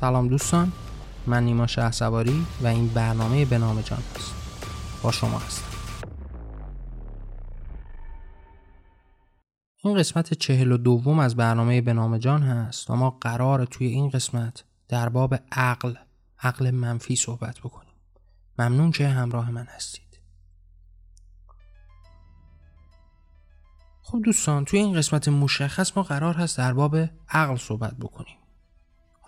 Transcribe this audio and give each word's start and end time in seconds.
سلام 0.00 0.28
دوستان 0.28 0.72
من 1.26 1.44
نیما 1.44 1.66
شه 1.66 2.06
و 2.62 2.66
این 2.66 2.88
برنامه 2.88 3.44
به 3.44 3.58
نام 3.58 3.80
جان 3.80 4.02
است 4.16 4.34
با 5.02 5.12
شما 5.12 5.38
هستم. 5.38 5.64
این 9.84 9.98
قسمت 9.98 10.34
چهل 10.34 10.72
و 10.72 10.76
دوم 10.76 11.18
از 11.18 11.36
برنامه 11.36 11.80
به 11.80 11.92
نام 11.92 12.18
جان 12.18 12.42
هست 12.42 12.90
و 12.90 12.94
ما 12.94 13.10
قرار 13.10 13.64
توی 13.64 13.86
این 13.86 14.08
قسمت 14.08 14.64
در 14.88 15.08
باب 15.08 15.34
عقل 15.52 15.94
عقل 16.42 16.70
منفی 16.70 17.16
صحبت 17.16 17.58
بکنیم. 17.58 17.94
ممنون 18.58 18.90
که 18.90 19.08
همراه 19.08 19.50
من 19.50 19.66
هستید. 19.66 20.20
خب 24.02 24.18
دوستان 24.24 24.64
توی 24.64 24.78
این 24.78 24.94
قسمت 24.94 25.28
مشخص 25.28 25.96
ما 25.96 26.02
قرار 26.02 26.34
هست 26.34 26.58
در 26.58 26.72
باب 26.72 26.96
عقل 27.28 27.56
صحبت 27.56 27.94
بکنیم. 27.96 28.37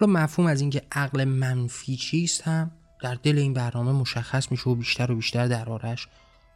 حالا 0.01 0.13
مفهوم 0.13 0.49
از 0.49 0.61
اینکه 0.61 0.83
عقل 0.93 1.25
منفی 1.25 1.97
چیست 1.97 2.43
هم 2.43 2.71
در 3.03 3.15
دل 3.15 3.39
این 3.39 3.55
برنامه 3.55 3.93
مشخص 3.93 4.51
میشه 4.51 4.71
و 4.71 4.75
بیشتر 4.75 5.13
و 5.13 5.17
بیشتر 5.17 5.47
دربارهش 5.47 6.09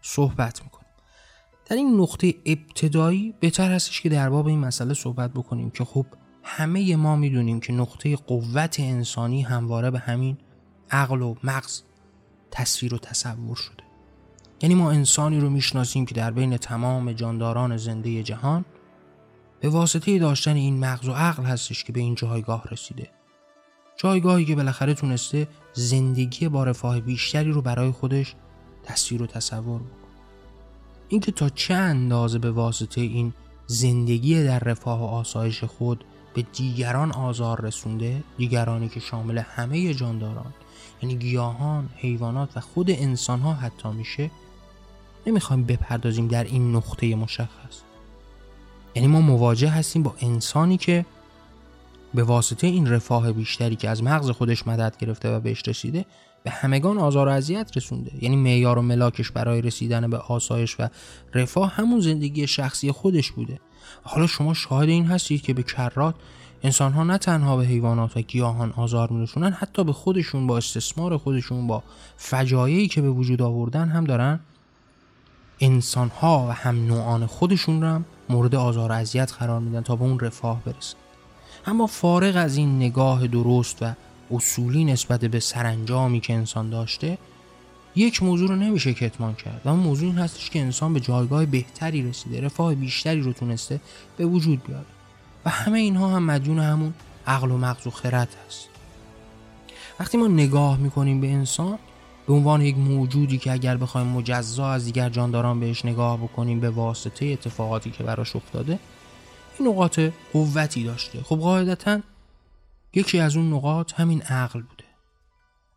صحبت 0.02 0.62
می‌کنیم. 0.62 0.88
در 1.66 1.76
این 1.76 2.00
نقطه 2.00 2.34
ابتدایی 2.46 3.34
بهتر 3.40 3.72
هستش 3.72 4.00
که 4.00 4.08
در 4.08 4.30
باب 4.30 4.46
این 4.46 4.58
مسئله 4.58 4.94
صحبت 4.94 5.30
بکنیم 5.30 5.70
که 5.70 5.84
خب 5.84 6.06
همه 6.42 6.96
ما 6.96 7.16
می‌دونیم 7.16 7.60
که 7.60 7.72
نقطه 7.72 8.16
قوت 8.16 8.80
انسانی 8.80 9.42
همواره 9.42 9.90
به 9.90 9.98
همین 9.98 10.38
عقل 10.90 11.22
و 11.22 11.34
مغز 11.44 11.82
تصویر 12.50 12.94
و 12.94 12.98
تصور 12.98 13.56
شده. 13.56 13.84
یعنی 14.62 14.74
ما 14.74 14.90
انسانی 14.90 15.40
رو 15.40 15.50
می‌شناسیم 15.50 16.06
که 16.06 16.14
در 16.14 16.30
بین 16.30 16.56
تمام 16.56 17.12
جانداران 17.12 17.76
زنده 17.76 18.22
جهان 18.22 18.64
به 19.60 19.68
واسطه 19.68 20.18
داشتن 20.18 20.54
این 20.54 20.78
مغز 20.78 21.08
و 21.08 21.12
عقل 21.12 21.44
هستش 21.44 21.84
که 21.84 21.92
به 21.92 22.00
این 22.00 22.14
جایگاه 22.14 22.64
رسیده. 22.70 23.10
جایگاهی 23.96 24.44
که 24.44 24.54
بالاخره 24.54 24.94
تونسته 24.94 25.48
زندگی 25.72 26.48
با 26.48 26.64
رفاه 26.64 27.00
بیشتری 27.00 27.52
رو 27.52 27.62
برای 27.62 27.90
خودش 27.90 28.34
تصویر 28.82 29.22
و 29.22 29.26
تصور 29.26 29.80
بکنه. 29.80 29.88
اینکه 31.08 31.32
تا 31.32 31.48
چه 31.48 31.74
اندازه 31.74 32.38
به 32.38 32.50
واسطه 32.50 33.00
این 33.00 33.32
زندگی 33.66 34.44
در 34.44 34.58
رفاه 34.58 35.00
و 35.00 35.04
آسایش 35.04 35.64
خود 35.64 36.04
به 36.34 36.42
دیگران 36.42 37.12
آزار 37.12 37.60
رسونده 37.60 38.22
دیگرانی 38.36 38.88
که 38.88 39.00
شامل 39.00 39.38
همه 39.38 39.94
جانداران 39.94 40.54
یعنی 41.02 41.14
گیاهان، 41.16 41.88
حیوانات 41.96 42.56
و 42.56 42.60
خود 42.60 42.90
انسان 42.90 43.40
ها 43.40 43.52
حتی 43.52 43.88
میشه 43.88 44.30
نمی‌خوایم 45.26 45.64
بپردازیم 45.64 46.28
در 46.28 46.44
این 46.44 46.76
نقطه 46.76 47.14
مشخص. 47.14 47.80
یعنی 48.94 49.08
ما 49.08 49.20
مواجه 49.20 49.68
هستیم 49.68 50.02
با 50.02 50.14
انسانی 50.20 50.76
که 50.76 51.06
به 52.14 52.22
واسطه 52.22 52.66
این 52.66 52.86
رفاه 52.86 53.32
بیشتری 53.32 53.76
که 53.76 53.90
از 53.90 54.02
مغز 54.02 54.30
خودش 54.30 54.66
مدد 54.66 54.96
گرفته 54.98 55.36
و 55.36 55.40
بهش 55.40 55.68
رسیده 55.68 56.04
به 56.44 56.50
همگان 56.50 56.98
آزار 56.98 57.28
و 57.28 57.30
اذیت 57.30 57.76
رسونده. 57.76 58.12
یعنی 58.20 58.36
معیار 58.36 58.78
و 58.78 58.82
ملاکش 58.82 59.30
برای 59.30 59.62
رسیدن 59.62 60.10
به 60.10 60.18
آسایش 60.18 60.76
و 60.80 60.88
رفاه 61.34 61.74
همون 61.74 62.00
زندگی 62.00 62.46
شخصی 62.46 62.92
خودش 62.92 63.32
بوده. 63.32 63.60
حالا 64.02 64.26
شما 64.26 64.54
شاهد 64.54 64.88
این 64.88 65.06
هستید 65.06 65.42
که 65.42 65.54
به 65.54 65.62
کرات 65.62 66.14
انسان 66.62 66.92
ها 66.92 67.04
نه 67.04 67.18
تنها 67.18 67.56
به 67.56 67.64
حیوانات 67.64 68.16
و 68.16 68.20
گیاهان 68.20 68.72
آزار 68.76 69.10
میرسونن 69.10 69.50
حتی 69.50 69.84
به 69.84 69.92
خودشون 69.92 70.46
با 70.46 70.56
استثمار 70.56 71.16
خودشون 71.16 71.66
با 71.66 71.82
فجایعی 72.16 72.88
که 72.88 73.02
به 73.02 73.10
وجود 73.10 73.42
آوردن 73.42 73.88
هم 73.88 74.04
دارن. 74.04 74.40
انسان 75.60 76.08
ها 76.08 76.46
و 76.48 76.52
هم 76.52 76.86
نوعان 76.86 77.26
خودشون 77.26 77.82
رو 77.82 77.88
هم 77.88 78.04
مورد 78.28 78.54
آزار 78.54 78.90
و 78.90 78.94
اذیت 78.94 79.32
قرار 79.32 79.60
میدن 79.60 79.80
تا 79.80 79.96
به 79.96 80.04
اون 80.04 80.20
رفاه 80.20 80.62
برسن. 80.64 81.03
اما 81.66 81.86
فارغ 81.86 82.36
از 82.36 82.56
این 82.56 82.76
نگاه 82.76 83.26
درست 83.26 83.82
و 83.82 83.92
اصولی 84.30 84.84
نسبت 84.84 85.24
به 85.24 85.40
سرانجامی 85.40 86.20
که 86.20 86.34
انسان 86.34 86.70
داشته 86.70 87.18
یک 87.96 88.22
موضوع 88.22 88.48
رو 88.48 88.56
نمیشه 88.56 88.94
کتمان 88.94 89.34
کرد 89.34 89.60
و 89.64 89.74
موضوع 89.74 90.08
این 90.08 90.18
هستش 90.18 90.50
که 90.50 90.60
انسان 90.60 90.94
به 90.94 91.00
جایگاه 91.00 91.46
بهتری 91.46 92.08
رسیده 92.08 92.40
رفاه 92.40 92.74
بیشتری 92.74 93.20
رو 93.20 93.32
تونسته 93.32 93.80
به 94.16 94.26
وجود 94.26 94.62
بیاره. 94.64 94.84
و 95.44 95.50
همه 95.50 95.78
اینها 95.78 96.08
هم 96.08 96.22
مدیون 96.22 96.58
همون 96.58 96.94
عقل 97.26 97.50
و 97.50 97.58
مغز 97.58 97.86
و 97.86 97.90
خرد 97.90 98.36
هست. 98.46 98.68
وقتی 100.00 100.18
ما 100.18 100.26
نگاه 100.26 100.78
می‌کنیم 100.78 101.20
به 101.20 101.28
انسان 101.28 101.78
به 102.26 102.32
عنوان 102.32 102.62
یک 102.62 102.78
موجودی 102.78 103.38
که 103.38 103.52
اگر 103.52 103.76
بخوایم 103.76 104.06
مجزا 104.06 104.70
از 104.70 104.84
دیگر 104.84 105.08
جانداران 105.08 105.60
بهش 105.60 105.84
نگاه 105.84 106.16
بکنیم 106.18 106.60
به 106.60 106.70
واسطه 106.70 107.26
اتفاقاتی 107.26 107.90
که 107.90 108.04
براش 108.04 108.36
افتاده 108.36 108.78
نقاط 109.60 110.00
قوتی 110.32 110.84
داشته؟ 110.84 111.22
خب 111.22 111.36
قاعدتا 111.36 112.00
یکی 112.94 113.18
از 113.18 113.36
اون 113.36 113.52
نقاط 113.52 113.92
همین 113.92 114.22
عقل 114.22 114.60
بوده. 114.60 114.84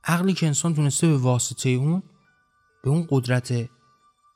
عقلی 0.03 0.33
که 0.33 0.47
انسان 0.47 0.75
تونسته 0.75 1.07
به 1.07 1.17
واسطه 1.17 1.69
اون 1.69 2.03
به 2.83 2.89
اون 2.89 3.07
قدرت 3.09 3.69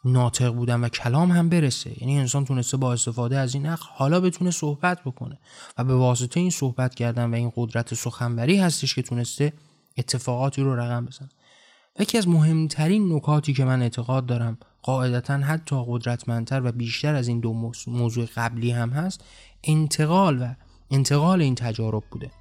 ناطق 0.06 0.53
بودن 0.53 0.81
و 0.81 0.90
کلام 0.90 1.31
هم 1.31 1.50
برسه. 1.50 2.02
یعنی 2.02 2.19
انسان 2.19 2.46
تونسته 2.46 2.78
با 2.78 2.94
استفاده 2.94 3.38
از 3.38 3.56
این 3.56 3.66
عقل 3.66 3.85
حالا 3.94 4.19
بتونه 4.19 4.52
صحبت 4.52 5.03
بکنه 5.03 5.40
و 5.78 5.84
به 5.84 5.96
واسطه 5.96 6.40
این 6.40 6.50
صحبت 6.50 6.96
کردن 6.96 7.31
و 7.31 7.35
این 7.35 7.52
قدرت 7.56 7.94
سخنوری 7.94 8.58
هستش 8.58 8.96
که 8.96 9.02
تونسته 9.02 9.53
اتفاقاتی 9.97 10.62
رو 10.62 10.75
رقم 10.75 11.06
بزنه. 11.06 11.29
یکی 12.00 12.18
از 12.18 12.28
مهمترین 12.28 13.13
نکاتی 13.13 13.53
که 13.53 13.66
من 13.66 13.81
اعتقاد 13.81 14.25
دارم 14.25 14.57
قاعدتا 14.81 15.38
حتی 15.38 15.84
قدرتمندتر 15.88 16.62
و 16.63 16.72
بیشتر 16.72 17.16
از 17.16 17.28
این 17.28 17.40
دو 17.40 17.72
موضوع 17.88 18.25
قبلی 18.35 18.72
هم 18.72 18.90
هست 18.90 19.24
انتقال 19.63 20.41
و 20.41 20.53
انتقال 20.91 21.41
این 21.41 21.56
تجارب 21.56 22.03
بوده. 22.12 22.31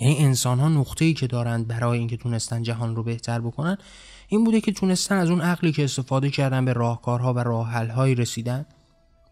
یعنی 0.00 0.18
انسان 0.18 0.58
ها 0.58 0.68
نقطه 0.68 1.04
ای 1.04 1.14
که 1.14 1.26
دارند 1.26 1.68
برای 1.68 1.98
اینکه 1.98 2.16
تونستن 2.16 2.62
جهان 2.62 2.96
رو 2.96 3.02
بهتر 3.02 3.40
بکنن 3.40 3.78
این 4.28 4.44
بوده 4.44 4.60
که 4.60 4.72
تونستن 4.72 5.16
از 5.16 5.30
اون 5.30 5.40
عقلی 5.40 5.72
که 5.72 5.84
استفاده 5.84 6.30
کردن 6.30 6.64
به 6.64 6.72
راهکارها 6.72 7.34
و 7.34 7.38
راهحلهایی 7.38 8.14
رسیدن 8.14 8.66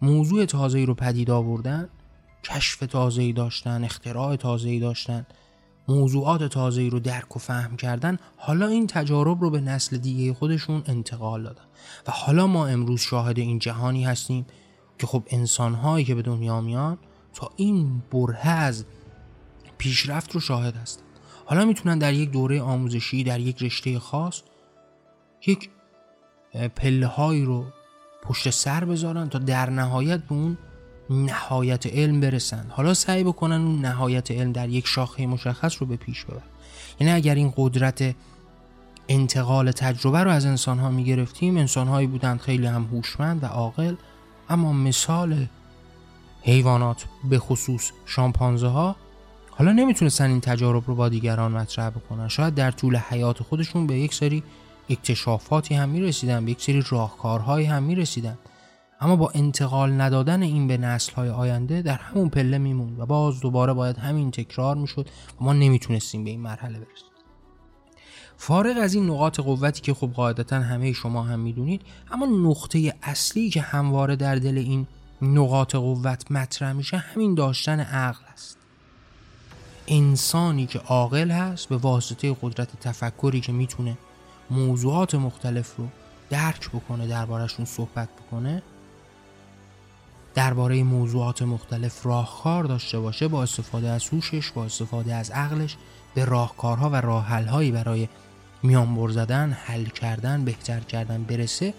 موضوع 0.02 0.44
تازه‌ای 0.44 0.86
رو 0.86 0.94
پدید 0.94 1.30
آوردن 1.30 1.88
کشف 2.44 2.78
تازه‌ای 2.78 3.32
داشتن 3.32 3.84
اختراع 3.84 4.36
تازه‌ای 4.36 4.80
داشتن 4.80 5.26
موضوعات 5.88 6.42
تازه‌ای 6.42 6.90
رو 6.90 7.00
درک 7.00 7.36
و 7.36 7.38
فهم 7.38 7.76
کردن 7.76 8.18
حالا 8.36 8.66
این 8.66 8.86
تجارب 8.86 9.40
رو 9.40 9.50
به 9.50 9.60
نسل 9.60 9.96
دیگه 9.96 10.34
خودشون 10.34 10.82
انتقال 10.86 11.42
دادن. 11.42 11.64
و 12.06 12.10
حالا 12.10 12.46
ما 12.46 12.66
امروز 12.66 13.00
شاهد 13.00 13.38
این 13.38 13.58
جهانی 13.58 14.04
هستیم 14.04 14.46
که 14.98 15.06
خب 15.06 15.22
انسانهایی 15.26 16.04
که 16.04 16.14
به 16.14 16.22
دنیا 16.22 16.60
میان 16.60 16.98
تا 17.34 17.50
این 17.56 18.02
بره 18.12 18.48
از 18.48 18.84
پیشرفت 19.78 20.32
رو 20.32 20.40
شاهد 20.40 20.76
هستن. 20.76 21.02
حالا 21.46 21.64
می‌تونن 21.64 21.98
در 21.98 22.12
یک 22.12 22.30
دوره 22.30 22.62
آموزشی 22.62 23.24
در 23.24 23.40
یک 23.40 23.62
رشته 23.62 23.98
خاص 23.98 24.42
یک 25.46 25.70
پله 26.76 27.06
هایی 27.06 27.44
رو 27.44 27.64
پشت 28.22 28.50
سر 28.50 28.84
بذارن 28.84 29.28
تا 29.28 29.38
در 29.38 29.70
نهایت 29.70 30.20
به 30.20 30.32
اون 30.32 30.58
نهایت 31.10 31.86
علم 31.86 32.20
برسن. 32.20 32.66
حالا 32.68 32.94
سعی 32.94 33.24
بکنن 33.24 33.60
اون 33.60 33.80
نهایت 33.80 34.30
علم 34.30 34.52
در 34.52 34.68
یک 34.68 34.86
شاخه 34.86 35.26
مشخص 35.26 35.76
رو 35.80 35.86
به 35.86 35.96
پیش 35.96 36.24
ببرن. 36.24 36.42
یعنی 37.00 37.12
اگر 37.12 37.34
این 37.34 37.52
قدرت 37.56 38.14
انتقال 39.08 39.70
تجربه 39.70 40.22
رو 40.22 40.30
از 40.30 40.46
انسان 40.46 40.78
ها 40.78 40.90
می 40.90 41.26
انسان 41.42 41.88
هایی 41.88 42.06
بودند 42.06 42.40
خیلی 42.40 42.66
هم 42.66 42.84
هوشمند 42.84 43.44
و 43.44 43.46
عاقل 43.46 43.94
اما 44.48 44.72
مثال 44.72 45.46
حیوانات 46.42 47.04
به 47.30 47.38
خصوص 47.38 47.90
شامپانزه 48.06 48.68
ها 48.68 48.96
حالا 49.50 49.72
نمی‌تونستن 49.72 50.30
این 50.30 50.40
تجارب 50.40 50.82
رو 50.86 50.94
با 50.94 51.08
دیگران 51.08 51.52
مطرح 51.52 51.90
بکنن. 51.90 52.28
شاید 52.28 52.54
در 52.54 52.70
طول 52.70 52.96
حیات 52.96 53.42
خودشون 53.42 53.86
به 53.86 53.98
یک 53.98 54.14
سری 54.14 54.42
اکتشافاتی 54.90 55.74
هم 55.74 55.88
می‌رسیدن 55.88 56.44
به 56.44 56.50
یک 56.50 56.62
سری 56.62 56.84
راهکارهایی 56.88 57.66
هم 57.66 57.82
می‌رسیدن. 57.82 58.38
اما 59.00 59.16
با 59.16 59.30
انتقال 59.34 60.00
ندادن 60.00 60.42
این 60.42 60.68
به 60.68 60.76
نسلهای 60.76 61.30
آینده 61.30 61.82
در 61.82 61.96
همون 61.96 62.28
پله 62.28 62.58
میموند 62.58 63.00
و 63.00 63.06
باز 63.06 63.40
دوباره 63.40 63.72
باید 63.72 63.98
همین 63.98 64.30
تکرار 64.30 64.76
می‌شد 64.76 65.08
و 65.40 65.44
ما 65.44 65.52
نمی‌تونستیم 65.52 66.24
به 66.24 66.30
این 66.30 66.40
مرحله 66.40 66.78
برسیم. 66.78 67.08
فارغ 68.36 68.76
از 68.78 68.94
این 68.94 69.10
نقاط 69.10 69.40
قوتی 69.40 69.80
که 69.80 69.94
خب 69.94 70.10
قاعدتا 70.12 70.60
همه 70.60 70.92
شما 70.92 71.22
هم 71.22 71.40
می‌دونید 71.40 71.82
اما 72.10 72.26
نقطه 72.26 72.94
اصلی 73.02 73.50
که 73.50 73.60
همواره 73.60 74.16
در 74.16 74.36
دل 74.36 74.58
این 74.58 74.86
نقاط 75.22 75.74
قوت 75.74 76.32
مطرح 76.32 76.72
میشه 76.72 76.96
همین 76.96 77.34
داشتن 77.34 77.80
عقل 77.80 78.24
است. 78.32 78.58
انسانی 79.88 80.66
که 80.66 80.78
عاقل 80.78 81.30
هست 81.30 81.68
به 81.68 81.76
واسطه 81.76 82.36
قدرت 82.42 82.80
تفکری 82.80 83.40
که 83.40 83.52
می‌تونه 83.52 83.98
موضوعات 84.50 85.14
مختلف 85.14 85.76
رو 85.76 85.88
درک 86.30 86.70
بکنه 86.70 87.06
دربارهشون 87.06 87.64
صحبت 87.64 88.08
بکنه 88.08 88.62
درباره 90.34 90.82
موضوعات 90.82 91.42
مختلف 91.42 92.06
راهکار 92.06 92.64
داشته 92.64 92.98
باشه 92.98 93.28
با 93.28 93.42
استفاده 93.42 93.88
از 93.88 94.08
هوشش 94.08 94.50
با 94.50 94.64
استفاده 94.64 95.14
از 95.14 95.30
عقلش 95.30 95.76
به 96.14 96.24
راهکارها 96.24 96.90
و 96.90 96.94
راهحلهایی 96.96 97.72
برای 97.72 98.08
میانبر 98.62 99.08
زدن 99.08 99.52
حل 99.52 99.84
کردن 99.84 100.44
بهتر 100.44 100.80
کردن 100.80 101.24
برسه 101.24 101.74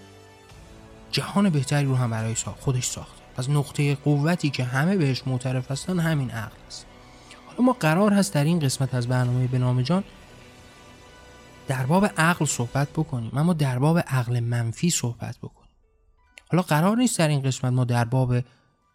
جهان 1.11 1.49
بهتری 1.49 1.85
رو 1.85 1.95
هم 1.95 2.09
برای 2.09 2.35
خودش 2.35 2.85
ساخته. 2.85 3.21
پس 3.37 3.49
نقطه 3.49 3.95
قوتی 3.95 4.49
که 4.49 4.63
همه 4.63 4.97
بهش 4.97 5.23
معترف 5.27 5.71
هستن 5.71 5.99
همین 5.99 6.31
عقل 6.31 6.55
است. 6.67 6.85
حالا 7.47 7.61
ما 7.61 7.73
قرار 7.73 8.13
هست 8.13 8.33
در 8.33 8.43
این 8.43 8.59
قسمت 8.59 8.95
از 8.95 9.07
برنامه 9.07 9.47
به 9.47 9.57
نام 9.57 9.81
جان 9.81 10.03
در 11.67 11.85
باب 11.85 12.05
عقل 12.17 12.45
صحبت 12.45 12.89
بکنیم 12.89 13.37
اما 13.37 13.53
در 13.53 13.79
باب 13.79 13.99
عقل 13.99 14.39
منفی 14.39 14.89
صحبت 14.89 15.37
بکنیم. 15.37 15.64
حالا 16.51 16.61
قرار 16.61 16.97
نیست 16.97 17.19
در 17.19 17.27
این 17.27 17.41
قسمت 17.41 17.73
ما 17.73 17.83
در 17.83 18.05
باب 18.05 18.35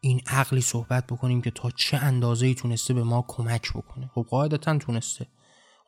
این 0.01 0.21
عقلی 0.27 0.61
صحبت 0.61 1.07
بکنیم 1.07 1.43
که 1.43 1.51
تا 1.51 1.71
چه 1.71 1.97
اندازه 1.97 2.47
ای 2.47 2.55
تونسته 2.55 2.95
به 2.95 3.03
ما 3.03 3.25
کمک 3.29 3.73
بکنه. 3.73 4.11
خب 4.15 4.27
قاعدتا 4.31 4.79
تونسته. 4.79 5.27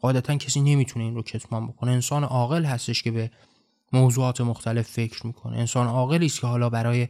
قاعدتا 0.00 0.36
کسی 0.36 0.60
نمی‌تونه 0.60 1.04
این 1.04 1.14
رو 1.14 1.22
کتمان 1.22 1.66
بکنه. 1.66 1.90
انسان 1.90 2.24
عاقل 2.24 2.64
هستش 2.64 3.02
که 3.02 3.10
به 3.10 3.30
موضوعات 3.92 4.40
مختلف 4.40 4.88
فکر 4.88 5.26
می‌کنه. 5.26 5.58
انسان 5.58 5.86
عاقلی 5.86 6.26
است 6.26 6.40
که 6.40 6.46
حالا 6.46 6.70
برای 6.70 7.08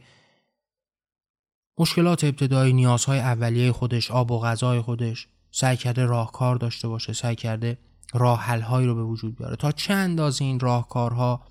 مشکلات 1.77 2.23
ابتدایی 2.23 2.73
نیازهای 2.73 3.19
اولیه 3.19 3.71
خودش 3.71 4.11
آب 4.11 4.31
و 4.31 4.39
غذای 4.39 4.81
خودش 4.81 5.27
سعی 5.51 5.77
کرده 5.77 6.05
راهکار 6.05 6.55
داشته 6.55 6.87
باشه 6.87 7.13
سعی 7.13 7.35
کرده 7.35 7.77
راه 8.13 8.61
هایی 8.61 8.87
رو 8.87 8.95
به 8.95 9.03
وجود 9.03 9.37
بیاره. 9.37 9.55
تا 9.55 9.71
چه 9.71 9.93
اندازه 9.93 10.45
این 10.45 10.59
راهکارها 10.59 11.41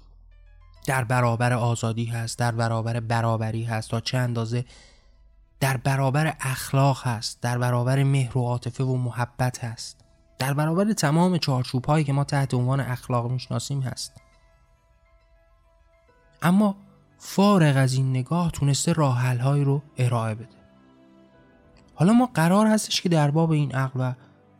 در 0.87 1.05
برابر 1.05 1.53
آزادی 1.53 2.05
هست 2.05 2.39
در 2.39 2.53
برابر 2.53 3.01
برابری 3.01 3.65
هست 3.65 3.91
تا 3.91 4.01
چه 4.01 4.19
اندازه 4.19 4.65
در 5.61 5.77
برابر 5.77 6.37
اخلاق 6.41 7.07
هست 7.07 7.41
در 7.41 7.59
برابر 7.59 8.03
مهر 8.03 8.39
و 8.39 8.41
عاطفه 8.41 8.85
و 8.85 8.97
محبت 8.97 9.65
هست. 9.65 10.01
در 10.39 10.55
برابر 10.55 10.93
تمام 10.93 11.39
چارچوب 11.39 11.85
هایی 11.85 12.05
که 12.05 12.13
ما 12.13 12.25
تحت 12.25 12.55
عنوان 12.55 12.81
اخلاق 12.81 13.31
می‌شناسیم 13.31 13.81
هست. 13.81 14.13
اما 16.43 16.77
فارغ 17.19 17.77
از 17.77 17.95
این 17.95 18.11
نگاه 18.11 18.51
تونسته 18.51 18.93
راه 18.93 19.37
هایی 19.37 19.65
رو 19.65 19.83
ارائه 19.99 20.35
بده. 20.35 20.49
حالا 21.95 22.13
ما 22.13 22.27
قرار 22.35 22.67
هستش 22.67 23.01
که 23.01 23.09
در 23.09 23.31
باب 23.31 23.51
این 23.51 23.75
عقل 23.75 24.01
و 24.01 24.13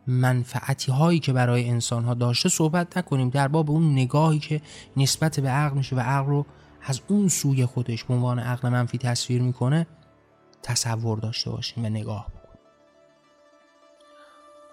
منفعتی 0.07 0.91
هایی 0.91 1.19
که 1.19 1.33
برای 1.33 1.69
انسان 1.69 2.03
ها 2.03 2.13
داشته 2.13 2.49
صحبت 2.49 2.97
نکنیم 2.97 3.29
در 3.29 3.47
باب 3.47 3.71
اون 3.71 3.91
نگاهی 3.91 4.39
که 4.39 4.61
نسبت 4.97 5.39
به 5.39 5.49
عقل 5.49 5.77
میشه 5.77 5.95
و 5.95 5.99
عقل 5.99 6.29
رو 6.29 6.45
از 6.81 7.01
اون 7.07 7.27
سوی 7.27 7.65
خودش 7.65 8.03
به 8.03 8.13
عنوان 8.13 8.39
عقل 8.39 8.69
منفی 8.69 8.97
تصویر 8.97 9.41
می‌کنه 9.41 9.87
تصور 10.63 11.19
داشته 11.19 11.49
باشیم 11.49 11.85
و 11.85 11.89
نگاه 11.89 12.27
بکنیم. 12.27 12.43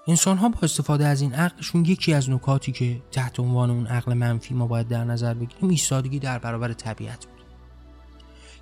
انسان 0.09 0.37
ها 0.37 0.49
با 0.49 0.59
استفاده 0.63 1.07
از 1.07 1.21
این 1.21 1.35
عقلشون 1.35 1.85
یکی 1.85 2.15
از 2.15 2.31
نکاتی 2.31 2.73
که 2.73 3.03
تحت 3.13 3.41
عنوان 3.41 3.71
اون 3.71 3.87
عقل 3.87 4.15
منفی 4.15 4.55
ما 4.55 4.67
باید 4.67 4.89
در 4.89 5.05
نظر 5.05 5.35
بگیریم 5.35 5.71
ایستادگی 5.71 6.19
در 6.19 6.39
برابر 6.39 6.73
طبیعت 6.73 7.27
بود. 7.27 7.45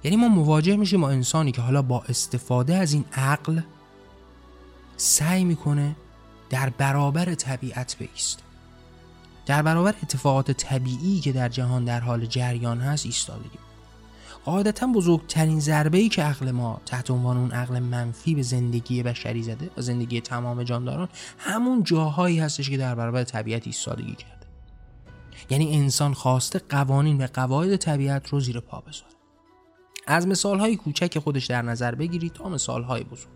یعنی 0.04 0.16
ما 0.16 0.28
مواجه 0.28 0.76
میشیم 0.76 1.00
با 1.00 1.10
انسانی 1.10 1.52
که 1.52 1.60
حالا 1.60 1.82
با 1.82 2.02
استفاده 2.08 2.74
از 2.76 2.92
این 2.92 3.04
عقل 3.12 3.60
سعی 4.96 5.44
می‌کنه 5.44 5.96
در 6.50 6.70
برابر 6.70 7.34
طبیعت 7.34 7.96
بیست. 7.98 8.42
در 9.46 9.62
برابر 9.62 9.94
اتفاقات 10.02 10.50
طبیعی 10.50 11.20
که 11.20 11.32
در 11.32 11.48
جهان 11.48 11.84
در 11.84 12.00
حال 12.00 12.26
جریان 12.26 12.80
هست 12.80 13.06
ایستادگی. 13.06 13.58
قاعدتا 14.44 14.86
بزرگترین 14.86 15.60
ضربه 15.60 15.98
ای 15.98 16.08
که 16.08 16.22
عقل 16.22 16.50
ما 16.50 16.80
تحت 16.86 17.10
عنوان 17.10 17.36
اون 17.36 17.50
عقل 17.50 17.78
منفی 17.78 18.34
به 18.34 18.42
زندگی 18.42 19.02
بشری 19.02 19.42
زده 19.42 19.70
و 19.76 19.82
زندگی 19.82 20.20
تمام 20.20 20.62
جانداران 20.62 21.08
همون 21.38 21.82
جاهایی 21.82 22.38
هستش 22.38 22.70
که 22.70 22.76
در 22.76 22.94
برابر 22.94 23.24
طبیعت 23.24 23.66
ایستادگی 23.66 24.14
کرده. 24.14 24.46
یعنی 25.50 25.76
انسان 25.76 26.14
خواسته 26.14 26.58
قوانین 26.68 27.24
و 27.24 27.26
قواعد 27.34 27.76
طبیعت 27.76 28.28
رو 28.28 28.40
زیر 28.40 28.60
پا 28.60 28.80
بذاره. 28.80 29.12
از 30.06 30.26
مثال 30.26 30.58
های 30.58 30.76
کوچک 30.76 31.18
خودش 31.18 31.46
در 31.46 31.62
نظر 31.62 31.94
بگیرید 31.94 32.32
تا 32.32 32.48
مثال 32.48 32.82
های 32.82 33.04
بزرگ. 33.04 33.28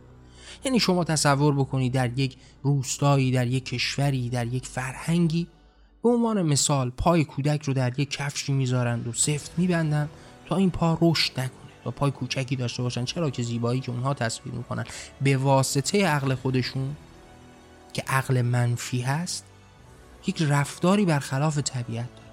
یعنی 0.64 0.80
شما 0.80 1.04
تصور 1.04 1.54
بکنید 1.54 1.92
در 1.92 2.18
یک 2.18 2.36
روستایی 2.62 3.30
در 3.30 3.46
یک 3.46 3.64
کشوری 3.64 4.28
در 4.28 4.46
یک 4.46 4.66
فرهنگی 4.66 5.46
به 6.02 6.08
عنوان 6.08 6.42
مثال 6.42 6.90
پای 6.90 7.24
کودک 7.24 7.62
رو 7.62 7.72
در 7.74 8.00
یک 8.00 8.10
کفشی 8.10 8.52
می‌ذارند 8.52 9.08
و 9.08 9.12
سفت 9.12 9.52
میبندن 9.56 10.08
تا 10.46 10.56
این 10.56 10.70
پا 10.70 10.98
رشد 11.00 11.32
نکنه 11.32 11.52
و 11.86 11.90
پای 11.90 12.10
کوچکی 12.10 12.56
داشته 12.56 12.82
باشن 12.82 13.04
چرا 13.04 13.30
که 13.30 13.42
زیبایی 13.42 13.80
که 13.80 13.90
اونها 13.90 14.14
تصویر 14.14 14.54
می‌کنن 14.54 14.84
به 15.20 15.36
واسطه 15.36 16.06
عقل 16.06 16.34
خودشون 16.34 16.96
که 17.92 18.02
عقل 18.06 18.42
منفی 18.42 19.00
هست 19.00 19.44
یک 20.26 20.42
رفتاری 20.42 21.04
برخلاف 21.04 21.58
طبیعت 21.58 22.08
داره. 22.16 22.28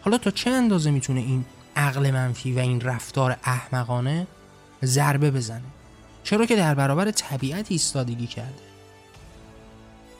حالا 0.00 0.18
تا 0.18 0.30
چه 0.30 0.50
اندازه 0.50 0.90
می‌تونه 0.90 1.20
این 1.20 1.44
عقل 1.76 2.10
منفی 2.10 2.52
و 2.52 2.58
این 2.58 2.80
رفتار 2.80 3.36
احمقانه 3.44 4.26
ضربه 4.84 5.30
بزنه؟ 5.30 5.62
چرا 6.26 6.46
که 6.46 6.56
در 6.56 6.74
برابر 6.74 7.10
طبیعت 7.10 7.66
ایستادگی 7.68 8.26
کرده. 8.26 8.62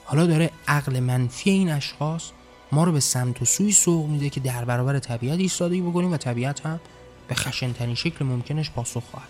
حالا 0.04 0.26
داره 0.26 0.50
عقل 0.68 1.00
منفی 1.00 1.50
این 1.50 1.70
اشخاص 1.70 2.30
ما 2.72 2.84
رو 2.84 2.92
به 2.92 3.00
سمت 3.00 3.42
و 3.42 3.44
سوی 3.44 3.72
سوق 3.72 4.08
میده 4.08 4.30
که 4.30 4.40
در 4.40 4.64
برابر 4.64 4.98
طبیعت 4.98 5.38
ایستادگی 5.38 5.80
بکنیم 5.80 6.12
و 6.12 6.16
طبیعت 6.16 6.66
هم 6.66 6.80
به 7.28 7.34
خشنترین 7.34 7.94
شکل 7.94 8.24
ممکنش 8.24 8.70
پاسخ 8.70 9.02
خواهد. 9.10 9.28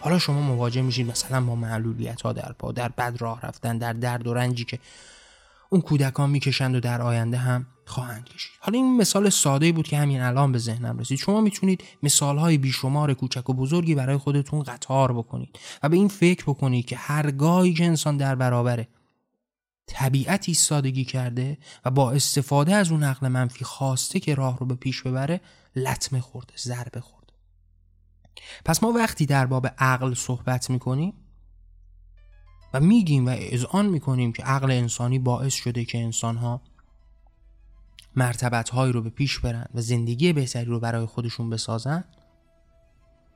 حالا 0.00 0.18
شما 0.18 0.40
مواجه 0.40 0.82
میشید 0.82 1.10
مثلا 1.10 1.40
با 1.40 1.54
معلولیت 1.54 2.22
ها 2.22 2.32
در 2.32 2.52
پا 2.58 2.72
در 2.72 2.88
بد 2.88 3.14
راه 3.18 3.40
رفتن 3.42 3.78
در 3.78 3.92
درد 3.92 4.26
و 4.26 4.34
رنجی 4.34 4.64
که 4.64 4.78
اون 5.74 5.82
کودکان 5.82 6.30
می‌کشند 6.30 6.74
و 6.74 6.80
در 6.80 7.02
آینده 7.02 7.36
هم 7.36 7.66
خواهند 7.86 8.24
کشید. 8.24 8.52
حالا 8.60 8.78
این 8.78 8.96
مثال 8.96 9.30
ساده 9.30 9.72
بود 9.72 9.88
که 9.88 9.98
همین 9.98 10.20
الان 10.20 10.52
به 10.52 10.58
ذهنم 10.58 10.98
رسید. 10.98 11.18
شما 11.18 11.40
می‌تونید 11.40 11.84
مثال 12.02 12.38
های 12.38 12.58
بیشمار 12.58 13.14
کوچک 13.14 13.50
و 13.50 13.52
بزرگی 13.52 13.94
برای 13.94 14.16
خودتون 14.16 14.62
قطار 14.62 15.12
بکنید 15.12 15.58
و 15.82 15.88
به 15.88 15.96
این 15.96 16.08
فکر 16.08 16.44
بکنید 16.44 16.84
که 16.84 16.96
هرگاهی 16.96 17.74
که 17.74 17.84
انسان 17.84 18.16
در 18.16 18.34
برابر 18.34 18.86
طبیعت 19.86 20.44
ایستادگی 20.48 21.04
کرده 21.04 21.58
و 21.84 21.90
با 21.90 22.12
استفاده 22.12 22.74
از 22.74 22.90
اون 22.90 23.02
عقل 23.02 23.28
منفی 23.28 23.64
خواسته 23.64 24.20
که 24.20 24.34
راه 24.34 24.58
رو 24.58 24.66
به 24.66 24.74
پیش 24.74 25.02
ببره 25.02 25.40
لطمه 25.76 26.20
خورده 26.20 26.54
ضربه 26.58 27.00
خورده. 27.00 27.32
پس 28.64 28.82
ما 28.82 28.92
وقتی 28.92 29.26
در 29.26 29.46
باب 29.46 29.66
عقل 29.78 30.14
صحبت 30.14 30.70
می‌کنیم 30.70 31.12
و 32.74 32.80
میگیم 32.80 33.26
و 33.26 33.34
اذعان 33.36 33.86
می‌کنیم 33.86 34.32
که 34.32 34.42
عقل 34.42 34.70
انسانی 34.70 35.18
باعث 35.18 35.54
شده 35.54 35.84
که 35.84 35.98
انسانها 35.98 36.60
مرتبت 38.16 38.74
رو 38.74 39.02
به 39.02 39.10
پیش 39.10 39.38
برن 39.38 39.66
و 39.74 39.80
زندگی 39.80 40.32
بهتری 40.32 40.64
رو 40.64 40.80
برای 40.80 41.06
خودشون 41.06 41.50
بسازن. 41.50 42.04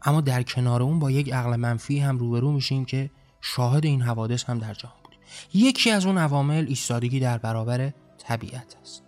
اما 0.02 0.20
در 0.20 0.43
کنار 0.43 0.82
اون 0.82 0.99
با 0.99 1.11
یک 1.11 1.32
عقل 1.32 1.56
منفی 1.56 1.99
هم 1.99 2.19
روبرو 2.19 2.52
میشیم 2.52 2.85
که 2.85 3.11
شاهد 3.40 3.85
این 3.85 4.02
حوادث 4.02 4.45
هم 4.45 4.59
در 4.59 4.75
جهان 4.75 4.95
بودیم. 5.04 5.18
یکی 5.54 5.90
از 5.90 6.07
اون 6.07 6.18
عوامل 6.18 6.64
ایستادگی 6.68 7.21
در 7.21 7.38
برابر 7.38 7.92
طبیعت 8.18 8.76
است. 8.83 9.02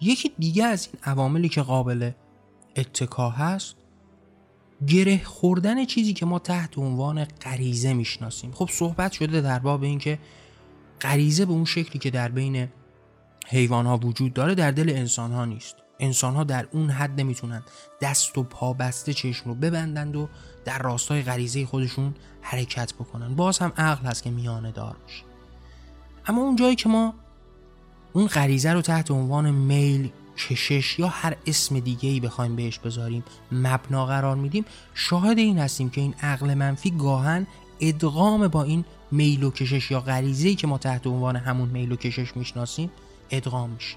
یکی 0.00 0.32
دیگه 0.38 0.64
از 0.64 0.88
این 0.92 1.02
عواملی 1.04 1.48
که 1.48 1.62
قابل 1.62 2.10
اتکا 2.76 3.30
هست 3.30 3.76
گره 4.86 5.24
خوردن 5.24 5.84
چیزی 5.84 6.12
که 6.12 6.26
ما 6.26 6.38
تحت 6.38 6.78
عنوان 6.78 7.24
غریزه 7.24 7.92
می‌شناسیم. 7.92 8.52
خب 8.52 8.68
صحبت 8.72 9.12
شده 9.12 9.40
در 9.40 9.58
باب 9.58 9.82
اینکه 9.82 10.18
غریزه 11.00 11.46
به 11.46 11.52
اون 11.52 11.64
شکلی 11.64 11.98
که 11.98 12.10
در 12.10 12.28
بین 12.28 12.68
حیوان 13.46 13.86
ها 13.86 13.96
وجود 13.96 14.34
داره 14.34 14.54
در 14.54 14.70
دل 14.70 14.90
انسان 14.90 15.32
ها 15.32 15.44
نیست. 15.44 15.76
انسان 16.00 16.34
ها 16.34 16.44
در 16.44 16.68
اون 16.72 16.90
حد 16.90 17.20
نمی‌تونن 17.20 17.62
دست 18.00 18.38
و 18.38 18.42
پا 18.42 18.72
بسته 18.72 19.14
چشم 19.14 19.48
رو 19.48 19.54
ببندند 19.54 20.16
و 20.16 20.28
در 20.64 20.78
راستای 20.78 21.22
غریزه 21.22 21.66
خودشون 21.66 22.14
حرکت 22.40 22.94
بکنن. 22.94 23.34
باز 23.34 23.58
هم 23.58 23.72
عقل 23.76 24.06
هست 24.06 24.22
که 24.22 24.30
میانه 24.30 24.72
دار 24.72 24.96
باشه. 25.02 25.24
اما 26.26 26.42
اون 26.42 26.56
جایی 26.56 26.76
که 26.76 26.88
ما 26.88 27.14
اون 28.12 28.26
غریزه 28.26 28.72
رو 28.72 28.82
تحت 28.82 29.10
عنوان 29.10 29.50
میل 29.50 30.10
کشش 30.38 30.98
یا 30.98 31.08
هر 31.08 31.36
اسم 31.46 31.80
دیگه 31.80 32.10
ای 32.10 32.20
بخوایم 32.20 32.56
بهش 32.56 32.78
بذاریم 32.78 33.24
مبنا 33.52 34.06
قرار 34.06 34.36
میدیم. 34.36 34.64
شاهد 34.94 35.38
این 35.38 35.58
هستیم 35.58 35.90
که 35.90 36.00
این 36.00 36.14
عقل 36.22 36.54
منفی 36.54 36.90
گاهن 36.90 37.46
ادغام 37.80 38.48
با 38.48 38.62
این 38.62 38.84
میل 39.10 39.42
و 39.42 39.50
کشش 39.50 39.90
یا 39.90 40.00
غریزه 40.00 40.48
ای 40.48 40.54
که 40.54 40.66
ما 40.66 40.78
تحت 40.78 41.06
عنوان 41.06 41.36
همون 41.36 41.68
میل 41.68 41.92
و 41.92 41.96
کشش 41.96 42.36
می‌شناسیم 42.36 42.90
ادغام 43.30 43.70
میشه. 43.70 43.96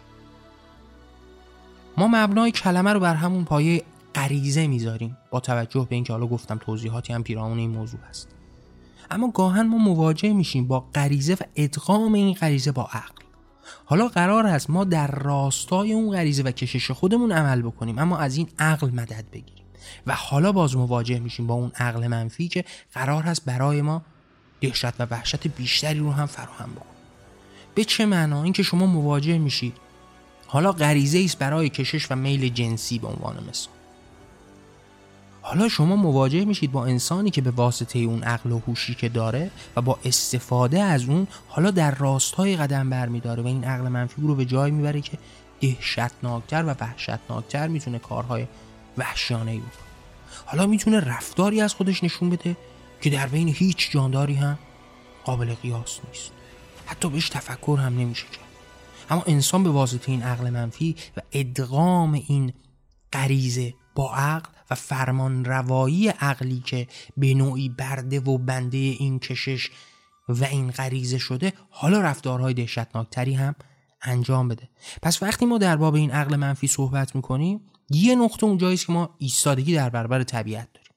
ما 1.98 2.08
مبنای 2.08 2.52
کلمه 2.52 2.94
رو 2.94 3.00
بر 3.00 3.16
همون 3.16 3.46
پایه 3.46 3.84
غریزه 4.16 4.68
می‌ذاریم. 4.68 5.18
با 5.32 5.40
توجه 5.40 5.88
به 5.90 5.96
اینکه 5.96 6.14
حالا 6.14 6.28
گفتم 6.28 6.58
توضیحاتی 6.58 7.14
هم 7.14 7.24
پیرامون 7.24 7.58
این 7.58 7.70
موضوع 7.70 8.00
هست. 8.10 8.28
اما 9.12 9.32
گاهن 9.32 9.68
ما 9.68 9.78
مواجه 9.78 10.34
میشیم 10.34 10.68
با 10.68 10.80
غریزه 10.80 11.34
و 11.34 11.44
ادغام 11.56 12.14
این 12.14 12.34
غریزه 12.34 12.72
با 12.72 12.84
عقل. 12.84 13.21
حالا 13.86 14.08
قرار 14.08 14.48
است 14.48 14.70
ما 14.70 14.84
در 14.84 15.08
راستای 15.08 15.94
اون 15.94 16.12
غریزه 16.12 16.44
و 16.44 16.52
کشش 16.52 16.92
خودمون 16.92 17.32
عمل 17.32 17.62
بکنیم 17.62 18.00
اما 18.00 18.18
از 18.18 18.38
این 18.38 18.48
عقل 18.60 18.90
مدد 18.90 19.26
بگیریم. 19.32 19.66
و 20.08 20.16
حالا 20.16 20.52
باز 20.52 20.76
مواجه 20.76 21.20
میشیم 21.20 21.48
با 21.48 21.54
اون 21.54 21.72
عقل 21.76 22.08
منفی 22.08 22.48
که 22.48 22.66
قرار 22.94 23.24
هست 23.24 23.46
برای 23.46 23.82
ما 23.82 24.02
دهشت 24.62 25.02
و 25.02 25.08
وحشت 25.12 25.48
بیشتری 25.48 26.00
رو 26.00 26.12
هم 26.12 26.26
فراهم 26.26 26.72
بکنه. 26.72 26.86
به 27.76 27.84
چه 27.84 28.06
معنا؟ 28.06 28.44
اینکه 28.44 28.64
شما 28.64 28.86
مواجه 28.86 29.38
میشید. 29.38 29.74
حالا 30.48 30.72
غریزه 30.72 31.20
است 31.26 31.38
برای 31.38 31.70
کشش 31.70 32.12
و 32.12 32.16
میل 32.16 32.50
جنسی 32.50 33.00
به 33.00 33.08
عنوان 33.08 33.44
مثال. 33.50 33.74
حالا 35.42 35.70
شما 35.70 35.96
مواجه 35.96 36.46
میشید 36.46 36.72
با 36.72 36.86
انسانی 36.86 37.32
که 37.32 37.42
به 37.42 37.52
واسطه 37.52 38.00
اون 38.00 38.24
عقل 38.24 38.52
و 38.52 38.60
هوشی 38.60 38.96
که 38.96 39.10
داره 39.10 39.52
و 39.76 39.82
با 39.82 40.00
استفاده 40.06 40.82
از 40.82 41.06
اون 41.06 41.28
حالا 41.48 41.72
در 41.72 41.96
راستای 41.96 42.56
قدم 42.56 42.90
برمیداره 42.90 43.44
و 43.44 43.48
این 43.48 43.64
عقل 43.64 43.88
منفی 43.88 44.22
رو 44.22 44.36
به 44.36 44.46
جای 44.46 44.72
می‌بره 44.72 45.02
که 45.02 45.18
دهشتناکتر 45.62 46.64
و 46.64 46.76
وحشتناکتر 46.80 47.68
می‌تونه 47.68 48.00
کارهای 48.00 48.48
وحشیانه 48.98 49.52
ای 49.52 49.58
بکنه. 49.58 49.72
حالا 50.46 50.68
می‌تونه 50.68 51.00
رفتاری 51.00 51.62
از 51.62 51.74
خودش 51.74 52.04
نشون 52.04 52.30
بده 52.30 52.58
که 53.02 53.10
در 53.10 53.28
بین 53.28 53.48
هیچ 53.48 53.92
جانداری 53.92 54.34
هم 54.34 54.60
قابل 55.24 55.54
قیاس 55.54 56.00
نیست. 56.08 56.32
حتی 56.86 57.10
بهش 57.10 57.30
تفکر 57.30 57.80
هم 57.80 58.00
نمیشه 58.00 58.26
کرد. 58.28 58.46
اما 59.10 59.24
انسان 59.28 59.64
به 59.64 59.70
واسطه 59.70 60.12
این 60.12 60.24
عقل 60.24 60.50
منفی 60.50 60.96
و 61.18 61.22
ادغام 61.32 62.14
این 62.14 62.54
غریزه 63.14 63.74
با 63.96 64.16
عقل 64.16 64.50
و 64.72 64.76
فرمان 64.76 65.46
روایی 65.46 66.08
عقلی 66.08 66.60
که 66.66 66.88
به 67.18 67.34
نوعی 67.34 67.70
برده 67.70 68.20
و 68.20 68.38
بنده 68.38 68.78
این 68.78 69.20
کشش 69.20 69.70
و 70.30 70.44
این 70.44 70.72
غریزه 70.72 71.18
شده 71.18 71.54
حالا 71.70 72.02
رفتارهای 72.02 72.54
دهشتناکتری 72.54 73.34
هم 73.34 73.56
انجام 74.02 74.48
بده. 74.48 74.70
پس 75.02 75.24
وقتی 75.24 75.46
ما 75.46 75.58
در 75.58 75.76
باب 75.76 75.96
این 75.96 76.12
عقل 76.12 76.36
منفی 76.36 76.68
صحبت 76.68 77.16
می‌کنیم 77.16 77.62
یه 77.90 78.16
نقطه 78.16 78.44
اونجایی 78.44 78.78
که 78.78 78.92
ما 78.92 79.16
ایستادگی 79.18 79.76
در 79.76 79.90
برابر 79.90 80.24
طبیعت 80.24 80.74
داریم. 80.74 80.92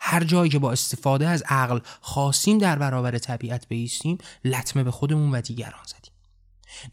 هر 0.00 0.24
جایی 0.24 0.50
که 0.50 0.58
با 0.58 0.72
استفاده 0.72 1.28
از 1.28 1.42
عقل 1.48 1.78
خواستیم 2.00 2.58
در 2.58 2.78
برابر 2.78 3.18
طبیعت 3.18 3.68
بیستیم 3.68 4.18
لطمه 4.44 4.84
به 4.84 4.90
خودمون 4.90 5.30
و 5.30 5.40
دیگران 5.40 5.84
زدیم. 5.86 6.12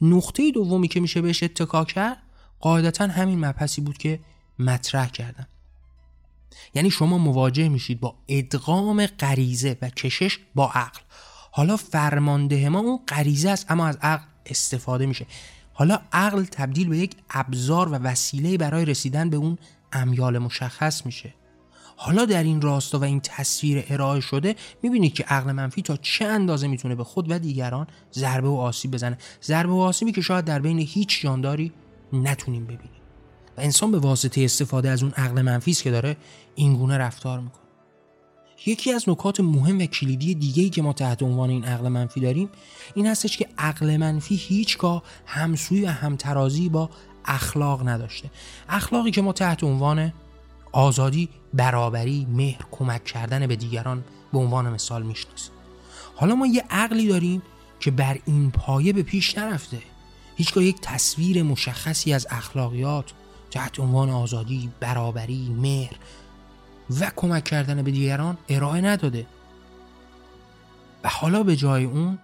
نقطه 0.01 0.51
دومی 0.51 0.87
که 0.87 0.99
میشه 0.99 1.21
بهش 1.21 1.43
اتکا 1.43 1.85
کرد 1.85 2.17
قاعدتا 2.59 3.07
همین 3.07 3.45
مبحثی 3.45 3.81
بود 3.81 3.97
که 3.97 4.19
مطرح 4.59 5.09
کردم. 5.09 5.47
یعنی 6.73 6.91
شما 6.91 7.17
مواجه 7.17 7.69
میشید 7.69 7.99
با 7.99 8.15
ادغام 8.27 9.05
غریزه 9.05 9.77
و 9.81 9.89
کشش 9.89 10.39
با 10.55 10.71
عقل. 10.71 10.99
حالا 11.51 11.77
فرمانده 11.77 12.69
ما 12.69 12.79
اون 12.79 12.99
غریزه 13.07 13.49
است 13.49 13.71
اما 13.71 13.87
از 13.87 13.97
عقل 14.01 14.23
استفاده 14.45 15.05
میشه. 15.05 15.25
حالا 15.73 15.99
عقل 16.13 16.43
تبدیل 16.43 16.87
به 16.87 16.97
یک 16.97 17.15
ابزار 17.29 17.89
و 17.89 17.95
وسیله 17.95 18.57
برای 18.57 18.85
رسیدن 18.85 19.29
به 19.29 19.37
اون 19.37 19.57
امیال 19.93 20.37
مشخص 20.37 21.05
میشه. 21.05 21.33
حالا 21.95 22.25
در 22.25 22.43
این 22.43 22.61
راستا 22.61 22.99
و 22.99 23.03
این 23.03 23.19
تصویر 23.19 23.85
ارائه 23.89 24.21
شده 24.21 24.55
می‌بینید 24.83 25.13
که 25.13 25.23
عقل 25.23 25.51
منفی 25.51 25.81
تا 25.81 25.97
چه 25.97 26.25
اندازه 26.25 26.67
می‌تونه 26.67 26.95
به 26.95 27.03
خود 27.03 27.31
و 27.31 27.39
دیگران 27.39 27.87
ضربه 28.13 28.47
و 28.47 28.55
آسیب 28.55 28.91
بزنه؟ 28.91 29.17
ضربه 29.43 29.73
و 29.73 29.77
آسیبی 29.77 30.11
که 30.11 30.21
شاید 30.21 30.45
در 30.45 30.59
بین 30.59 30.79
هیچ 30.79 31.21
جانداری 31.21 31.71
نتونیم 32.13 32.63
ببینیم. 32.63 33.01
و 33.57 33.61
انسان 33.61 33.91
به 33.91 33.99
واسطه 33.99 34.41
استفاده 34.41 34.89
از 34.89 35.03
اون 35.03 35.11
عقل 35.11 35.41
منفی 35.41 35.71
است 35.71 35.83
که 35.83 35.91
داره 35.91 36.17
این 36.55 36.75
گونه 36.75 36.97
رفتار 36.97 37.39
می‌کنه. 37.39 37.63
یکی 38.65 38.93
از 38.93 39.09
نکات 39.09 39.39
مهم 39.39 39.79
و 39.79 39.85
کلیدی 39.85 40.35
دیگه‌ای 40.35 40.69
که 40.69 40.81
ما 40.81 40.93
تحت 40.93 41.23
عنوان 41.23 41.49
این 41.49 41.63
عقل 41.63 41.87
منفی 41.87 42.19
داریم 42.19 42.49
این 42.95 43.07
هستش 43.07 43.37
که 43.37 43.47
عقل 43.57 43.97
منفی 43.97 44.35
هیچگاه 44.35 45.03
همسوی 45.25 45.85
و 45.85 45.89
همترازی 45.89 46.69
با 46.69 46.89
اخلاق 47.25 47.87
نداشته. 47.87 48.29
اخلاقی 48.69 49.11
که 49.11 49.21
ما 49.21 49.33
تحت 49.33 49.63
عنوان 49.63 50.13
آزادی 50.71 51.29
برابری 51.53 52.27
مهر 52.29 52.61
کمک 52.71 53.03
کردن 53.03 53.47
به 53.47 53.55
دیگران 53.55 54.03
به 54.33 54.39
عنوان 54.39 54.69
مثال 54.69 55.03
می‌شناسیم. 55.03 55.51
حالا 56.15 56.35
ما 56.35 56.47
یه 56.47 56.63
عقلی 56.69 57.07
داریم 57.07 57.41
که 57.79 57.91
بر 57.91 58.19
این 58.25 58.51
پایه 58.51 58.93
به 58.93 59.03
پیش 59.03 59.37
نرفته. 59.37 59.77
هیچگاه 60.35 60.63
یک 60.63 60.81
تصویر 60.81 61.43
مشخصی 61.43 62.13
از 62.13 62.27
اخلاقیات 62.29 63.13
تحت 63.51 63.79
عنوان 63.79 64.09
آزادی 64.09 64.69
برابری 64.79 65.49
مهر 65.49 65.95
و 66.99 67.11
کمک 67.15 67.43
کردن 67.43 67.81
به 67.81 67.91
دیگران 67.91 68.37
ارائه 68.49 68.81
نداده. 68.81 69.27
و 71.03 71.09
حالا 71.09 71.43
به 71.43 71.55
جای 71.55 71.83
اون 71.83 72.19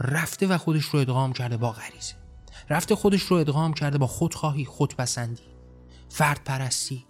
رفته 0.00 0.46
و 0.46 0.58
خودش 0.58 0.84
رو 0.84 0.98
ادغام 0.98 1.32
کرده 1.32 1.56
با 1.56 1.72
غریزه. 1.72 2.14
رفته 2.70 2.94
خودش 2.94 3.22
رو 3.22 3.36
ادغام 3.36 3.74
کرده 3.74 3.98
با 3.98 4.06
خودخواهی 4.06 4.64
خودپسندی 4.64 5.42
فرد 6.08 6.40
پرستی 6.44 7.04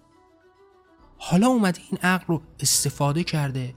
حالا 1.19 1.47
اومده 1.47 1.81
این 1.91 1.99
عقل 2.03 2.25
رو 2.27 2.43
استفاده 2.61 3.25
کرده 3.25 3.75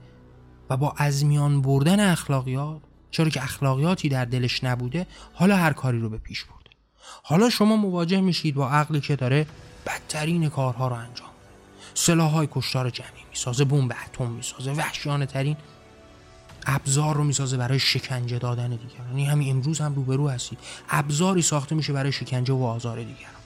و 0.70 0.76
با 0.76 0.94
از 0.96 1.24
میان 1.24 1.62
بردن 1.62 2.10
اخلاقیات 2.10 2.80
چرا 3.10 3.28
که 3.28 3.42
اخلاقیاتی 3.42 4.08
در 4.08 4.24
دلش 4.24 4.64
نبوده 4.64 5.06
حالا 5.34 5.56
هر 5.56 5.72
کاری 5.72 5.98
رو 5.98 6.10
به 6.10 6.18
پیش 6.18 6.44
برده. 6.44 6.70
حالا 7.22 7.50
شما 7.50 7.76
مواجه 7.76 8.20
میشید 8.20 8.54
با 8.54 8.70
عقلی 8.70 9.00
که 9.00 9.16
داره 9.16 9.46
بدترین 9.86 10.48
کارها 10.48 10.88
رو 10.88 10.96
انجام 10.96 11.29
سلاح 12.00 12.30
های 12.30 12.48
کشتار 12.50 12.90
جمعی 12.90 13.24
می‌سازه 13.30 13.64
بمب 13.64 13.92
اتم 14.06 14.30
می‌سازه 14.30 14.72
وحشیانه 14.72 15.26
ترین 15.26 15.56
ابزار 16.66 17.16
رو 17.16 17.24
می‌سازه 17.24 17.56
برای 17.56 17.78
شکنجه 17.78 18.38
دادن 18.38 18.68
دیگران. 18.68 19.08
یعنی 19.08 19.24
همین 19.24 19.50
امروز 19.50 19.80
هم 19.80 19.94
روبرو 19.94 20.28
هستید. 20.28 20.58
ابزاری 20.90 21.42
ساخته 21.42 21.74
میشه 21.74 21.92
برای 21.92 22.12
شکنجه 22.12 22.54
و 22.54 22.64
آزار 22.64 22.96
دیگران. 22.96 23.40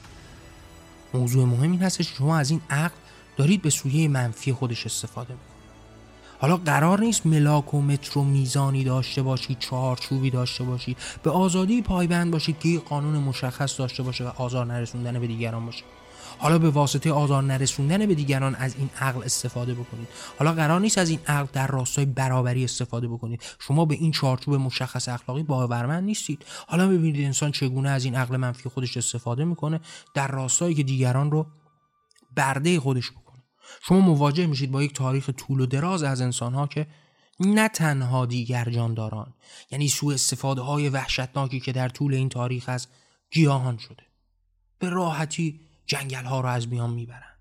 موضوع 1.14 1.44
مهم 1.44 1.72
این 1.72 1.82
هستش 1.82 2.08
شما 2.08 2.38
از 2.38 2.50
این 2.50 2.60
عقل 2.70 2.94
دارید 3.36 3.62
به 3.62 3.70
سویه 3.70 4.08
منفی 4.08 4.52
خودش 4.52 4.86
استفاده 4.86 5.32
می‌کنید. 5.32 5.54
حالا 6.40 6.56
قرار 6.56 7.00
نیست 7.00 7.26
ملاک 7.26 7.74
و 7.74 7.82
متر 7.82 8.18
و 8.18 8.24
میزانی 8.24 8.84
داشته 8.84 9.22
باشید 9.22 9.58
چهارچوبی 9.58 10.30
داشته 10.30 10.64
باشید 10.64 10.96
به 11.22 11.30
آزادی 11.30 11.82
پایبند 11.82 12.30
باشید 12.30 12.58
که 12.58 12.78
قانون 12.78 13.16
مشخص 13.16 13.78
داشته 13.78 14.02
باشه 14.02 14.24
و 14.24 14.28
آزار 14.28 14.66
نرسوندن 14.66 15.20
به 15.20 15.26
دیگران 15.26 15.66
باشه. 15.66 15.84
حالا 16.38 16.58
به 16.58 16.70
واسطه 16.70 17.12
آزار 17.12 17.42
نرسوندن 17.42 18.06
به 18.06 18.14
دیگران 18.14 18.54
از 18.54 18.74
این 18.78 18.90
عقل 19.00 19.22
استفاده 19.22 19.74
بکنید. 19.74 20.08
حالا 20.38 20.52
قرار 20.52 20.80
نیست 20.80 20.98
از 20.98 21.10
این 21.10 21.18
عقل 21.26 21.46
در 21.52 21.66
راستای 21.66 22.04
برابری 22.04 22.64
استفاده 22.64 23.08
بکنید. 23.08 23.42
شما 23.58 23.84
به 23.84 23.94
این 23.94 24.10
چارچوب 24.10 24.54
مشخص 24.54 25.08
اخلاقی 25.08 25.42
باورمند 25.42 26.04
نیستید. 26.04 26.44
حالا 26.68 26.88
ببینید 26.88 27.24
انسان 27.24 27.52
چگونه 27.52 27.90
از 27.90 28.04
این 28.04 28.14
عقل 28.14 28.36
منفی 28.36 28.68
خودش 28.68 28.96
استفاده 28.96 29.44
می‌کنه 29.44 29.80
در 30.14 30.28
راستایی 30.28 30.74
که 30.74 30.82
دیگران 30.82 31.30
رو 31.30 31.46
برده 32.36 32.80
خودش 32.80 33.10
بکنه. 33.10 33.42
شما 33.82 34.00
مواجه 34.00 34.46
میشید 34.46 34.70
با 34.70 34.82
یک 34.82 34.94
تاریخ 34.94 35.30
طول 35.30 35.60
و 35.60 35.66
دراز 35.66 36.02
از 36.02 36.20
انسانها 36.20 36.66
که 36.66 36.86
نه 37.40 37.68
تنها 37.68 38.26
دیگر 38.26 38.64
جانداران 38.70 39.34
یعنی 39.70 39.88
سوء 39.88 40.14
استفاده 40.14 40.60
های 40.60 40.88
وحشتناکی 40.88 41.60
که 41.60 41.72
در 41.72 41.88
طول 41.88 42.14
این 42.14 42.28
تاریخ 42.28 42.64
از 42.68 42.88
گیاهان 43.32 43.76
شده. 43.76 44.02
به 44.78 44.88
راحتی 44.88 45.60
جنگل 45.86 46.24
ها 46.24 46.40
رو 46.40 46.48
از 46.48 46.68
میان 46.68 46.90
می‌برن. 46.90 47.34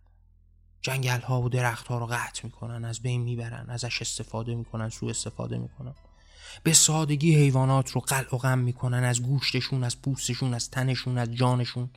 جنگل 0.82 1.22
ها 1.22 1.42
و 1.42 1.50
درخت 1.50 1.88
ها 1.88 1.98
رو 1.98 2.06
قطع 2.06 2.42
می‌کنن 2.44 2.86
از 2.86 3.00
بین 3.00 3.22
می‌برن 3.22 3.70
ازش 3.70 4.02
استفاده 4.02 4.56
می‌کنن 4.56 4.90
سوء 4.90 5.10
استفاده 5.10 5.58
می‌کنن. 5.58 5.94
به 6.64 6.74
سادگی 6.74 7.36
حیوانات 7.36 7.92
رو 7.92 8.02
قلع 8.02 8.36
و 8.36 8.38
غم 8.38 8.60
می‌کنن 8.60 9.04
از 9.04 9.22
گوشتشون 9.22 9.84
از 9.84 10.02
پوستشون 10.02 10.54
از 10.54 10.70
تنشون 10.70 11.18
از 11.18 11.32
جانشون 11.32 11.90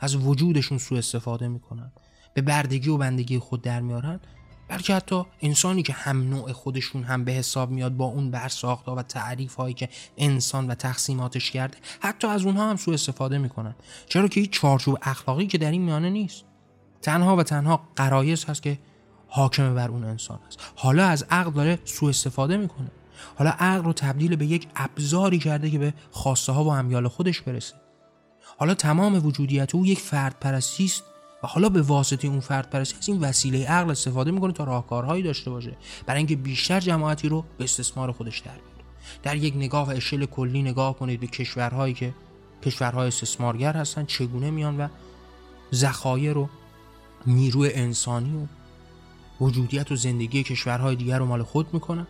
از 0.00 0.16
وجودشون 0.16 0.78
سوء 0.78 0.98
استفاده 0.98 1.48
می‌کنن. 1.48 1.92
به 2.34 2.42
بردگی 2.42 2.88
و 2.88 2.96
بندگی 2.96 3.38
خود 3.38 3.62
در 3.62 3.80
میارن. 3.80 4.20
بلکه 4.68 4.94
حتی 4.94 5.22
انسانی 5.40 5.82
که 5.82 5.92
هم 5.92 6.28
نوع 6.30 6.52
خودشون 6.52 7.04
هم 7.04 7.24
به 7.24 7.32
حساب 7.32 7.70
میاد 7.70 7.96
با 7.96 8.04
اون 8.04 8.30
برساخت 8.30 8.88
و 8.88 9.02
تعریف 9.02 9.54
هایی 9.54 9.74
که 9.74 9.88
انسان 10.16 10.66
و 10.66 10.74
تقسیماتش 10.74 11.50
کرده 11.50 11.78
حتی 12.00 12.26
از 12.26 12.44
اونها 12.44 12.70
هم 12.70 12.76
سوء 12.76 12.94
استفاده 12.94 13.38
می‌کنن. 13.38 13.74
چرا 14.06 14.28
که 14.28 14.40
هیچ 14.40 14.50
چارچوب 14.50 14.98
اخلاقی 15.02 15.46
که 15.46 15.58
در 15.58 15.70
این 15.70 15.82
میانه 15.82 16.10
نیست. 16.10 16.44
تنها 17.02 17.36
و 17.36 17.42
تنها 17.42 17.88
قرایز 17.96 18.44
هست 18.44 18.62
که 18.62 18.78
حاکم 19.28 19.74
بر 19.74 19.88
اون 19.88 20.04
انسان 20.04 20.38
است. 20.46 20.58
حالا 20.76 21.06
از 21.06 21.26
عقل 21.30 21.50
داره 21.50 21.78
سوء 21.84 22.08
استفاده 22.08 22.56
می‌کنه. 22.56 22.90
حالا 23.36 23.50
عقل 23.50 23.84
رو 23.84 23.92
تبدیل 23.92 24.36
به 24.36 24.46
یک 24.46 24.68
ابزاری 24.76 25.38
کرده 25.38 25.70
که 25.70 25.78
به 25.78 25.94
خواسته 26.10 26.52
ها 26.52 26.64
و 26.64 26.68
امیال 26.68 27.08
خودش 27.08 27.40
برسه. 27.40 27.74
حالا 28.58 28.74
تمام 28.74 29.26
وجودیت 29.26 29.74
او 29.74 29.86
یک 29.86 29.98
فرد 29.98 30.36
پرستی 30.40 30.84
است 30.84 31.04
و 31.44 31.46
حالا 31.46 31.68
به 31.68 31.82
واسطه 31.82 32.28
اون 32.28 32.40
فرد 32.40 32.70
پرستی 32.70 32.96
از 32.98 33.08
این 33.08 33.20
وسیله 33.20 33.66
عقل 33.66 33.90
استفاده 33.90 34.30
می‌کنه 34.30 34.52
تا 34.52 34.64
راهکارهایی 34.64 35.22
داشته 35.22 35.50
باشه. 35.50 35.76
برای 36.06 36.18
اینکه 36.18 36.36
بیشتر 36.36 36.80
جماعتی 36.80 37.28
رو 37.28 37.44
به 37.58 37.64
استثمار 37.64 38.12
خودش 38.12 38.38
در 38.38 38.52
بیاره. 38.52 38.84
در 39.22 39.36
یک 39.36 39.56
نگاه 39.56 39.88
و 39.88 39.90
اشل 39.90 40.24
کلی 40.24 40.62
نگاه 40.62 40.98
کنید 40.98 41.20
به 41.20 41.26
کشورهایی 41.26 41.94
که 41.94 42.14
کشورهای 42.62 43.06
استثمارگر 43.08 43.72
هستن 43.72 44.04
چگونه 44.04 44.50
میان 44.50 44.76
و 44.76 44.88
ذخایر 45.74 46.38
و 46.38 46.48
نیروی 47.26 47.72
انسانی 47.72 48.36
و 48.36 48.46
وجودیت 49.44 49.92
و 49.92 49.96
زندگی 49.96 50.42
کشورهای 50.42 50.96
دیگر 50.96 51.18
رو 51.18 51.26
مال 51.26 51.42
خود 51.42 51.74
می‌کنن. 51.74 52.06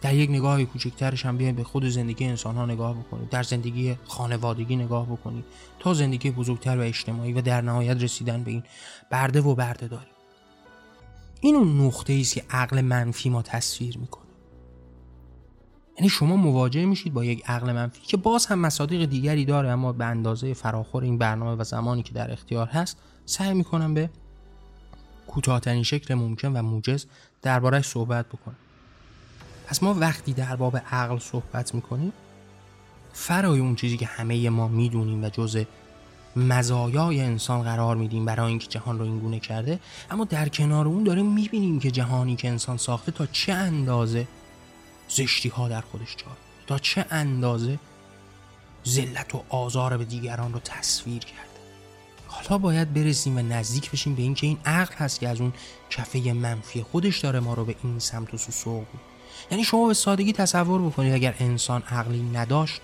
در 0.00 0.14
یک 0.14 0.30
نگاه 0.30 0.64
کوچکترش 0.64 1.26
هم 1.26 1.36
بیایم 1.36 1.54
به 1.54 1.64
خود 1.64 1.84
زندگی 1.84 2.24
انسان 2.24 2.54
ها 2.56 2.66
نگاه 2.66 2.94
بکنید. 2.98 3.28
در 3.28 3.42
زندگی 3.42 3.96
خانوادگی 4.04 4.76
نگاه 4.76 5.06
بکنید. 5.06 5.44
تا 5.78 5.94
زندگی 5.94 6.30
بزرگتر 6.30 6.78
و 6.78 6.80
اجتماعی 6.80 7.32
و 7.32 7.40
در 7.40 7.60
نهایت 7.60 8.02
رسیدن 8.02 8.42
به 8.42 8.50
این 8.50 8.62
برده 9.10 9.40
و 9.40 9.54
برده 9.54 9.88
داریم. 9.88 10.08
این 11.40 11.56
اون 11.56 11.80
نقطه 11.80 12.18
است 12.20 12.34
که 12.34 12.44
عقل 12.50 12.80
منفی 12.80 13.30
ما 13.30 13.42
تصویر 13.42 13.98
می‌کنه. 13.98 14.24
یعنی 15.96 16.08
شما 16.08 16.36
مواجه 16.36 16.84
میشید 16.84 17.14
با 17.14 17.24
یک 17.24 17.42
عقل 17.46 17.72
منفی 17.72 18.00
که 18.00 18.16
باز 18.16 18.46
هم 18.46 18.58
مصادیق 18.58 19.04
دیگری 19.04 19.44
داره 19.44 19.68
اما 19.68 19.92
به 19.92 20.04
اندازه 20.04 20.54
فراخور 20.54 21.02
این 21.02 21.18
برنامه 21.18 21.60
و 21.60 21.64
زمانی 21.64 22.02
که 22.02 22.12
در 22.12 22.32
اختیار 22.32 22.66
هست 22.66 22.98
سعی 23.26 23.54
می‌کنم 23.54 23.94
به 23.94 24.10
کوتاهترین 25.26 25.82
شکل 25.82 26.14
ممکن 26.14 26.52
و 26.52 26.62
موجز 26.62 27.06
دربارهش 27.42 27.86
صحبت 27.86 28.26
بکنم. 28.26 28.56
پس 29.68 29.82
ما 29.82 29.94
وقتی 29.94 30.32
در 30.32 30.56
باب 30.56 30.76
عقل 30.76 31.18
صحبت 31.18 31.74
می‌کنیم 31.74 32.12
فرای 33.12 33.60
اون 33.60 33.74
چیزی 33.74 33.96
که 33.96 34.06
همه 34.06 34.50
ما 34.50 34.68
می‌دونیم 34.68 35.24
و 35.24 35.28
جز 35.28 35.64
مزایای 36.36 37.20
انسان 37.20 37.62
قرار 37.62 37.96
میدیم 37.96 38.24
برای 38.24 38.48
اینکه 38.48 38.66
جهان 38.66 38.98
رو 38.98 39.04
اینگونه 39.04 39.40
کرده 39.40 39.80
اما 40.10 40.24
در 40.24 40.48
کنار 40.48 40.88
اون 40.88 41.04
داریم 41.04 41.32
می‌بینیم 41.32 41.80
که 41.80 41.90
جهانی 41.90 42.36
که 42.36 42.48
انسان 42.48 42.76
ساخته 42.76 43.12
تا 43.12 43.26
چه 43.26 43.52
اندازه 43.52 44.26
زشتی 45.08 45.48
ها 45.48 45.68
در 45.68 45.80
خودش 45.80 46.16
جا 46.16 46.26
تا 46.66 46.78
چه 46.78 47.04
اندازه 47.10 47.78
ذلت 48.86 49.34
و 49.34 49.42
آزار 49.48 49.96
به 49.96 50.04
دیگران 50.04 50.52
رو 50.52 50.60
تصویر 50.60 51.18
کرده؟ 51.18 51.42
حالا 52.26 52.58
باید 52.58 52.94
برسیم 52.94 53.36
و 53.36 53.42
نزدیک 53.42 53.90
بشیم 53.90 54.14
به 54.14 54.22
اینکه 54.22 54.46
این 54.46 54.58
عقل 54.64 54.94
هست 54.94 55.20
که 55.20 55.28
از 55.28 55.40
اون 55.40 55.52
کفه 55.90 56.32
منفی 56.32 56.82
خودش 56.82 57.18
داره 57.18 57.40
ما 57.40 57.54
رو 57.54 57.64
به 57.64 57.74
این 57.84 57.98
سمت 57.98 58.34
و 58.34 58.38
سو 58.38 58.52
سوق 58.52 58.86
یعنی 59.50 59.64
شما 59.64 59.86
به 59.86 59.94
سادگی 59.94 60.32
تصور 60.32 60.82
بکنید 60.82 61.12
اگر 61.12 61.34
انسان 61.38 61.82
عقلی 61.82 62.22
نداشت 62.22 62.80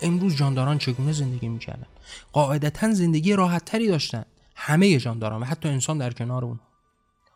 امروز 0.00 0.36
جانداران 0.36 0.78
چگونه 0.78 1.12
زندگی 1.12 1.48
می‌کردن؟ 1.48 1.86
قاعدتا 2.32 2.94
زندگی 2.94 3.32
راحتتری 3.32 3.88
داشتن. 3.88 4.24
همه 4.56 4.98
جانداران 4.98 5.42
و 5.42 5.44
حتی 5.44 5.68
انسان 5.68 5.98
در 5.98 6.12
کنار 6.12 6.44
اون 6.44 6.60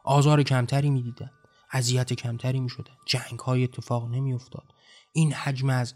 آزار 0.05 0.43
کمتری 0.43 0.91
می‌دیدن. 0.91 1.31
اذیت 1.71 2.12
کمتری 2.12 2.61
می‌شدن. 2.61 2.95
جنگ 3.07 3.38
های 3.38 3.64
اتفاق 3.64 4.09
نمیافتاد. 4.09 4.64
این 5.12 5.33
حجم 5.33 5.71
از 5.71 5.95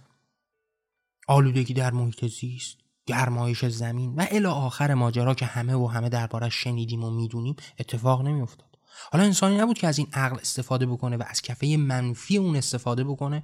آلودگی 1.28 1.74
در 1.74 1.90
محیط 1.90 2.26
زیست 2.26 2.76
گرمایش 3.06 3.64
زمین 3.64 4.14
و 4.14 4.26
الی 4.30 4.46
آخر 4.46 4.94
ماجرا 4.94 5.34
که 5.34 5.46
همه 5.46 5.74
و 5.74 5.86
همه 5.86 6.08
دربارش 6.08 6.54
شنیدیم 6.54 7.04
و 7.04 7.10
می‌دونیم 7.10 7.56
اتفاق 7.78 8.22
نمیافتاد. 8.22 8.65
حالا 9.12 9.24
انسانی 9.24 9.56
نبود 9.56 9.78
که 9.78 9.86
از 9.86 9.98
این 9.98 10.08
عقل 10.12 10.36
استفاده 10.36 10.86
بکنه 10.86 11.16
و 11.16 11.22
از 11.26 11.42
کفه 11.42 11.66
منفی 11.66 12.36
اون 12.36 12.56
استفاده 12.56 13.04
بکنه 13.04 13.42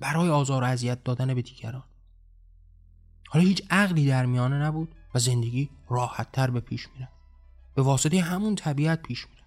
برای 0.00 0.28
آزار 0.28 0.62
و 0.62 0.66
اذیت 0.66 1.04
دادن 1.04 1.34
به 1.34 1.42
دیگران. 1.42 1.84
حالا 3.28 3.44
هیچ 3.44 3.62
عقلی 3.70 4.06
در 4.06 4.26
میانه 4.26 4.56
نبود 4.56 4.94
و 5.14 5.18
زندگی 5.18 5.70
راحتتر 5.88 6.50
به 6.50 6.60
پیش 6.60 6.88
میره 6.94 7.08
به 7.74 7.82
واسطه 7.82 8.20
همون 8.20 8.54
طبیعت 8.54 9.02
پیش 9.02 9.26
میره 9.28 9.42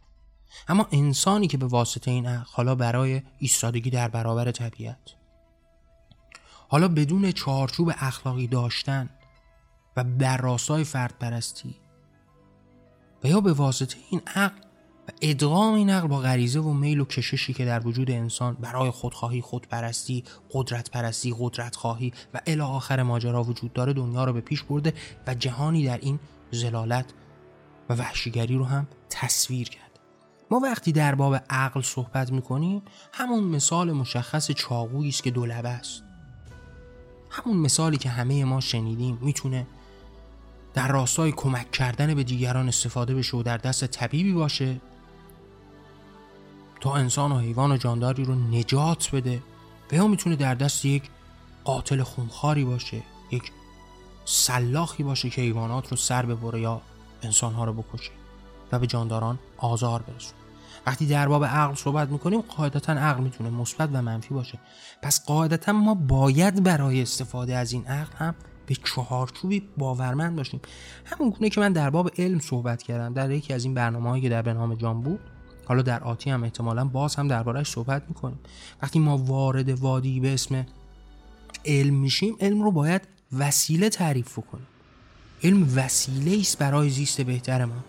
اما 0.68 0.88
انسانی 0.92 1.48
که 1.48 1.58
به 1.58 1.66
واسطه 1.66 2.12
این 2.12 2.26
عقل 2.26 2.46
حالا 2.52 2.76
برای 2.76 3.22
ایستادگی 3.38 3.90
در 3.90 4.08
برابر 4.08 4.52
طبیعت. 4.52 5.16
حالا 6.70 6.88
بدون 6.88 7.32
چارچوب 7.32 7.92
اخلاقی 7.98 8.48
داشتن 8.48 9.10
و 9.98 10.04
در 10.04 10.38
راستای 10.38 10.84
فرد 10.84 11.18
پرستی 11.20 11.76
و 13.24 13.28
یا 13.28 13.42
به 13.42 13.54
واسطه 13.54 13.98
این 14.10 14.22
عقل 14.36 14.62
و 15.10 15.12
ادغام 15.22 15.74
این 15.74 15.90
عقل 15.90 16.08
با 16.08 16.20
غریزه 16.20 16.60
و 16.60 16.74
میل 16.74 17.00
و 17.00 17.06
کششی 17.06 17.54
که 17.54 17.66
در 17.66 17.88
وجود 17.88 18.12
انسان 18.12 18.54
برای 18.54 18.90
خودخواهی 18.90 19.42
خودپرستی 19.42 20.24
قدرت 20.52 20.92
پرستی 20.92 21.36
قدرت 21.40 21.76
خواهی 21.76 22.14
و 22.34 22.42
الی 22.48 22.62
آخر 22.62 23.04
ماجرا 23.04 23.44
وجود 23.44 23.74
داره 23.74 23.94
دنیا 23.94 24.24
رو 24.24 24.34
به 24.34 24.42
پیش 24.42 24.64
برده 24.64 24.94
و 25.28 25.34
جهانی 25.34 25.86
در 25.86 25.98
این 25.98 26.20
زلالت 26.52 27.06
و 27.90 27.94
وحشیگری 27.94 28.56
رو 28.56 28.66
هم 28.66 28.88
تصویر 29.10 29.70
کرد. 29.70 30.00
ما 30.52 30.60
وقتی 30.60 30.92
در 30.92 31.16
باب 31.16 31.36
عقل 31.50 31.82
صحبت 31.82 32.32
می‌کنیم 32.32 32.82
همون 33.14 33.44
مثال 33.44 33.92
مشخص 33.92 34.52
چاقویی 34.52 35.10
است 35.10 35.24
که 35.24 35.32
دولبه 35.32 35.70
است. 35.70 36.04
همون 37.30 37.58
مثالی 37.58 37.98
که 37.98 38.10
همه 38.10 38.46
ما 38.46 38.60
شنیدیم 38.60 39.18
می‌تونه 39.22 39.68
در 40.74 40.88
راستای 40.88 41.32
کمک 41.32 41.72
کردن 41.72 42.14
به 42.14 42.24
دیگران 42.24 42.68
استفاده 42.68 43.16
بشه 43.16 43.38
و 43.38 43.44
در 43.44 43.58
دست 43.58 43.86
طبیبی 43.86 44.34
باشه 44.34 44.82
تا 46.80 46.96
انسان 46.96 47.32
و 47.32 47.40
حیوان 47.40 47.72
و 47.72 47.78
جانداری 47.78 48.24
رو 48.26 48.36
نجات 48.36 49.10
بده 49.14 49.42
و 49.92 49.96
یا 49.96 50.08
می‌تونه 50.08 50.36
در 50.36 50.56
دست 50.56 50.86
یک 50.86 51.04
قاتل 51.64 52.04
خونخاری 52.04 52.66
باشه 52.66 53.02
یک 53.32 53.52
سلاخی 54.26 55.04
باشه 55.04 55.30
که 55.30 55.42
حیوانات 55.42 55.88
رو 55.88 55.98
سر 55.98 56.26
ببره 56.26 56.62
یا 56.62 56.82
انسانها 57.24 57.66
رو 57.66 57.74
بکشه 57.74 58.12
و 58.72 58.80
به 58.80 58.88
جانداران 58.88 59.40
آزار 59.58 60.02
برسونه. 60.02 60.40
وقتی 60.86 61.06
در 61.06 61.28
باب 61.28 61.46
عقل 61.46 61.76
صحبت 61.76 62.10
می‌کنیم 62.10 62.42
قاعدتا 62.42 62.94
عقل 62.94 63.24
می‌تونه 63.24 63.50
مثبت 63.50 63.90
و 63.94 64.02
منفی 64.02 64.34
باشه. 64.34 64.60
پس 65.02 65.26
قاعدتا 65.26 65.72
ما 65.72 65.94
باید 65.94 66.64
برای 66.64 67.02
استفاده 67.02 67.56
از 67.56 67.72
این 67.72 67.86
عقل 67.86 68.16
هم 68.18 68.36
به 68.66 68.76
چهارچوبی 68.76 69.64
باورمند 69.78 70.36
باشیم. 70.36 70.62
همون 71.06 71.30
گونه 71.30 71.50
که 71.50 71.62
من 71.62 71.74
در 71.74 71.90
باب 71.90 72.12
علم 72.18 72.40
صحبت 72.40 72.84
کردم 72.84 73.14
در 73.14 73.32
یکی 73.32 73.54
از 73.54 73.64
این 73.64 73.74
برنامه 73.74 74.10
هایی 74.10 74.22
که 74.22 74.30
در 74.30 74.42
برنامه 74.42 74.76
جان 74.76 75.02
بود 75.02 75.20
حالا 75.70 75.82
در 75.82 76.04
آتی 76.04 76.30
هم 76.30 76.44
احتمالا 76.44 76.86
باز 76.86 77.16
هم 77.16 77.28
دربارهش 77.28 77.68
صحبت 77.70 78.04
می‌کنیم. 78.08 78.40
وقتی 78.82 79.00
ما 79.00 79.18
وارد 79.18 79.70
وادی 79.70 80.20
به 80.20 80.34
اسم 80.34 80.66
علم 81.66 81.94
میشیم 81.94 82.36
علم 82.42 82.62
رو 82.62 82.72
باید 82.72 83.02
وسیله 83.38 83.90
تعریف 83.90 84.40
کنیم 84.52 84.68
علم 85.44 85.74
وسیله 85.76 86.40
است 86.40 86.58
برای 86.58 86.90
زیست 86.90 87.22
بهتر 87.22 87.66
ما. 87.66 87.84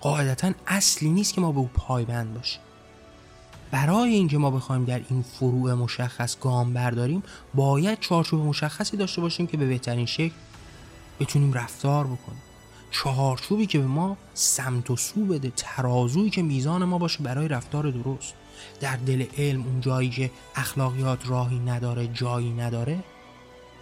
قاعدتا 0.00 0.52
اصلی 0.66 1.10
نیست 1.10 1.34
که 1.34 1.40
ما 1.40 1.52
به 1.52 1.58
او 1.58 1.70
پایبند 1.74 2.34
باشیم. 2.34 2.60
برای 3.70 4.14
اینکه 4.14 4.38
ما 4.38 4.50
بخوایم 4.50 4.84
در 4.84 5.00
این 5.10 5.22
فروع 5.22 5.74
مشخص 5.74 6.38
گام 6.40 6.72
برداریم 6.72 7.22
باید 7.54 8.00
چارچوب 8.00 8.46
مشخصی 8.46 8.96
داشته 8.96 9.20
باشیم 9.20 9.46
که 9.46 9.56
به 9.56 9.66
بهترین 9.66 10.06
شکل 10.06 10.34
بتونیم 11.20 11.52
رفتار 11.52 12.04
بکنیم. 12.04 12.42
چهارچوبی 13.02 13.66
که 13.66 13.78
به 13.78 13.86
ما 13.86 14.16
سمت 14.34 14.90
و 14.90 14.96
سو 14.96 15.24
بده 15.24 15.52
ترازویی 15.56 16.30
که 16.30 16.42
میزان 16.42 16.84
ما 16.84 16.98
باشه 16.98 17.22
برای 17.22 17.48
رفتار 17.48 17.90
درست. 17.90 18.34
در 18.80 18.96
دل 18.96 19.26
علم 19.38 19.62
اون 19.62 19.80
جایی 19.80 20.10
که 20.10 20.30
اخلاقیات 20.54 21.28
راهی 21.28 21.58
نداره 21.58 22.06
جایی 22.06 22.50
نداره 22.50 23.04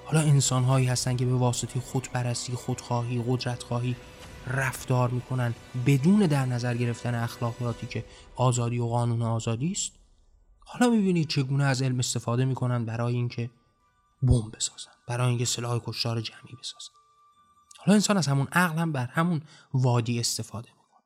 حالا 0.05 0.21
انسان 0.21 0.65
هایی 0.65 0.87
هستن 0.87 1.17
که 1.17 1.27
به 1.27 1.35
واسطه 1.35 1.81
خودپرستی 1.81 2.53
خودخواهی 2.53 3.25
قدرتخواهی 3.29 3.97
رفتار 4.47 5.11
می‌کنن 5.11 5.55
بدون 5.87 6.27
در 6.27 6.47
نظر 6.47 6.75
گرفتن 6.77 7.15
اخلاقیاتی 7.15 7.87
که 7.87 8.05
آزادی 8.37 8.79
و 8.79 8.87
قانون 8.87 9.23
آزادی 9.23 9.73
است. 9.73 9.93
حالا 10.59 10.91
می‌بینید 10.91 11.29
چگونه 11.29 11.65
از 11.65 11.83
علم 11.83 11.99
استفاده 11.99 12.45
می‌کنن 12.45 12.85
برای 12.85 13.15
اینکه 13.15 13.51
بمب 14.23 14.57
بسازن 14.57 14.93
برای 15.09 15.29
اینکه 15.29 15.45
سلاح 15.45 15.81
کشتار 15.87 16.21
جمعی 16.21 16.57
بسازن. 16.61 17.04
حالا 17.85 17.95
انسان 17.95 18.17
از 18.17 18.27
همون 18.27 18.47
عقل 18.53 18.79
هم 18.79 18.93
بر 18.93 19.07
همون 19.07 19.43
وادی 19.75 20.21
استفاده 20.21 20.69
می‌کنه. 20.69 21.03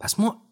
پس 0.00 0.20
ما 0.20 0.42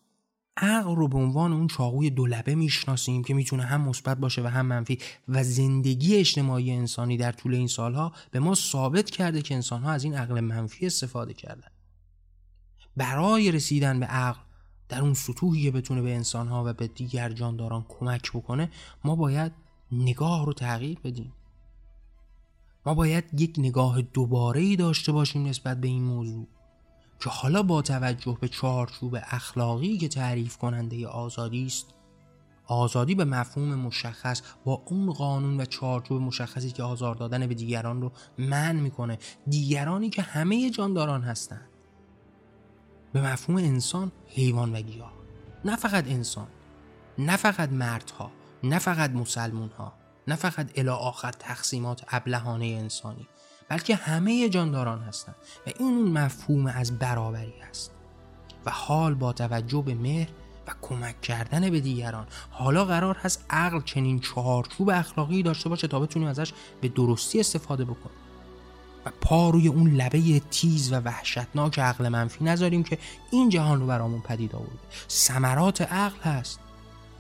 عقل 0.57 0.97
رو 0.97 1.09
به 1.09 1.19
عنوان 1.19 1.53
اون 1.53 1.67
چاقوی 1.67 2.11
دولبه 2.11 2.55
می‌شناسیم 2.55 3.25
که 3.25 3.35
می‌تونه 3.35 3.63
هم 3.63 3.81
مثبت 3.81 4.19
باشه 4.19 4.43
و 4.43 4.47
هم 4.47 4.67
منفی 4.67 4.99
و 5.29 5.45
زندگی 5.45 6.17
اجتماعی 6.17 6.71
انسانی 6.71 7.17
در 7.17 7.33
طول 7.33 7.55
این 7.55 7.69
سالها 7.69 8.13
به 8.31 8.41
ما 8.41 8.55
ثابت 8.55 9.11
کرده 9.11 9.43
که 9.43 9.55
انسانها 9.55 9.91
از 9.91 10.05
این 10.05 10.15
عقل 10.15 10.41
منفی 10.41 10.87
استفاده 10.87 11.35
کردن. 11.35 11.69
برای 12.97 13.53
رسیدن 13.53 14.01
به 14.01 14.07
عقل 14.07 14.41
در 14.89 15.01
اون 15.01 15.15
سطوحی 15.15 15.63
که 15.63 15.71
بتونه 15.71 16.03
به 16.03 16.15
انسانها 16.15 16.65
و 16.67 16.73
به 16.73 16.87
دیگر 16.87 17.29
جانداران 17.29 17.87
کمک 17.89 18.33
بکنه 18.33 18.71
ما 19.05 19.17
باید 19.17 19.53
نگاه 19.93 20.47
رو 20.47 20.53
تغییر 20.53 20.99
بدیم. 21.05 21.33
ما 22.87 22.95
باید 22.95 23.41
یک 23.41 23.55
نگاه 23.59 24.03
دوباره 24.03 24.61
ای 24.61 24.77
داشته 24.77 25.13
باشیم 25.13 25.47
نسبت 25.47 25.81
به 25.81 25.89
این 25.89 26.03
موضوع 26.03 26.47
که 27.21 27.31
حالا 27.31 27.63
با 27.63 27.83
توجه 27.83 28.39
به 28.41 28.49
چارچوب 28.49 29.19
اخلاقی 29.23 29.99
که 29.99 30.09
تعریف 30.09 30.57
کننده 30.57 31.07
آزادی 31.07 31.67
است 31.67 31.87
آزادی 32.67 33.15
به 33.15 33.25
مفهوم 33.25 33.75
مشخص 33.75 34.43
با 34.65 34.83
اون 34.87 35.13
قانون 35.13 35.61
و 35.61 35.65
چارچوب 35.65 36.23
مشخصی 36.23 36.71
که 36.71 36.83
آزار 36.83 37.15
دادن 37.15 37.47
به 37.47 37.55
دیگران 37.55 38.01
رو 38.03 38.13
من 38.39 38.77
می‌کنه. 38.77 39.19
دیگرانی 39.47 40.11
که 40.11 40.23
همه 40.23 40.71
جانداران 40.71 41.23
هستند. 41.23 41.69
به 43.13 43.33
مفهوم 43.33 43.59
انسان 43.59 44.13
حیوان 44.27 44.73
و 44.73 44.81
گیاه. 44.81 45.13
نه 45.65 45.77
فقط 45.77 46.09
انسان 46.09 46.49
نه 47.19 47.37
فقط 47.37 47.73
مردها 47.73 48.31
نه 48.63 48.79
فقط 48.79 49.11
مسلمون 49.11 49.69
ها 49.69 49.93
نه 50.29 50.35
فقط 50.35 50.71
الی 50.77 50.89
آخر 50.89 51.33
تقسیمات 51.33 52.05
ابلهانه 52.09 52.67
انسانی 52.67 53.29
بلکه 53.69 53.95
همه 53.95 54.49
جانداران 54.49 55.01
هستند 55.01 55.35
و 55.67 55.71
این 55.79 55.95
اون 55.95 56.09
مفهوم 56.09 56.67
از 56.67 56.99
برابری 56.99 57.61
است 57.71 57.91
و 58.67 58.71
حال 58.71 59.15
با 59.15 59.33
توجه 59.33 59.83
به 59.83 59.95
مهر 59.95 60.29
و 60.67 60.71
کمک 60.83 61.21
کردن 61.21 61.71
به 61.71 61.81
دیگران 61.81 62.27
حالا 62.51 62.85
قرار 62.85 63.17
هست 63.17 63.45
عقل 63.51 63.81
چنین 63.81 64.21
چهارچوب 64.21 64.91
اخلاقی 64.91 65.43
داشته 65.43 65.69
باشه 65.69 65.89
تا 65.89 66.01
بتونیم 66.01 66.29
ازش 66.29 66.53
به 66.81 66.89
درستی 66.89 67.41
استفاده 67.41 67.85
بکنیم. 67.85 68.17
و 69.07 69.11
پا 69.21 69.51
روی 69.51 69.69
اون 69.69 69.91
لبه 69.91 70.41
تیز 70.41 70.93
و 70.93 70.97
وحشتناک 70.97 71.79
عقل 71.79 72.09
منفی 72.09 72.45
نذاریم 72.45 72.83
که 72.83 72.99
این 73.31 73.49
جهان 73.49 73.81
رو 73.81 73.87
برامون 73.87 74.21
پدید 74.21 74.55
آورده. 74.55 74.79
ثمرات 75.09 75.83
عقل 75.83 76.21
هست. 76.21 76.61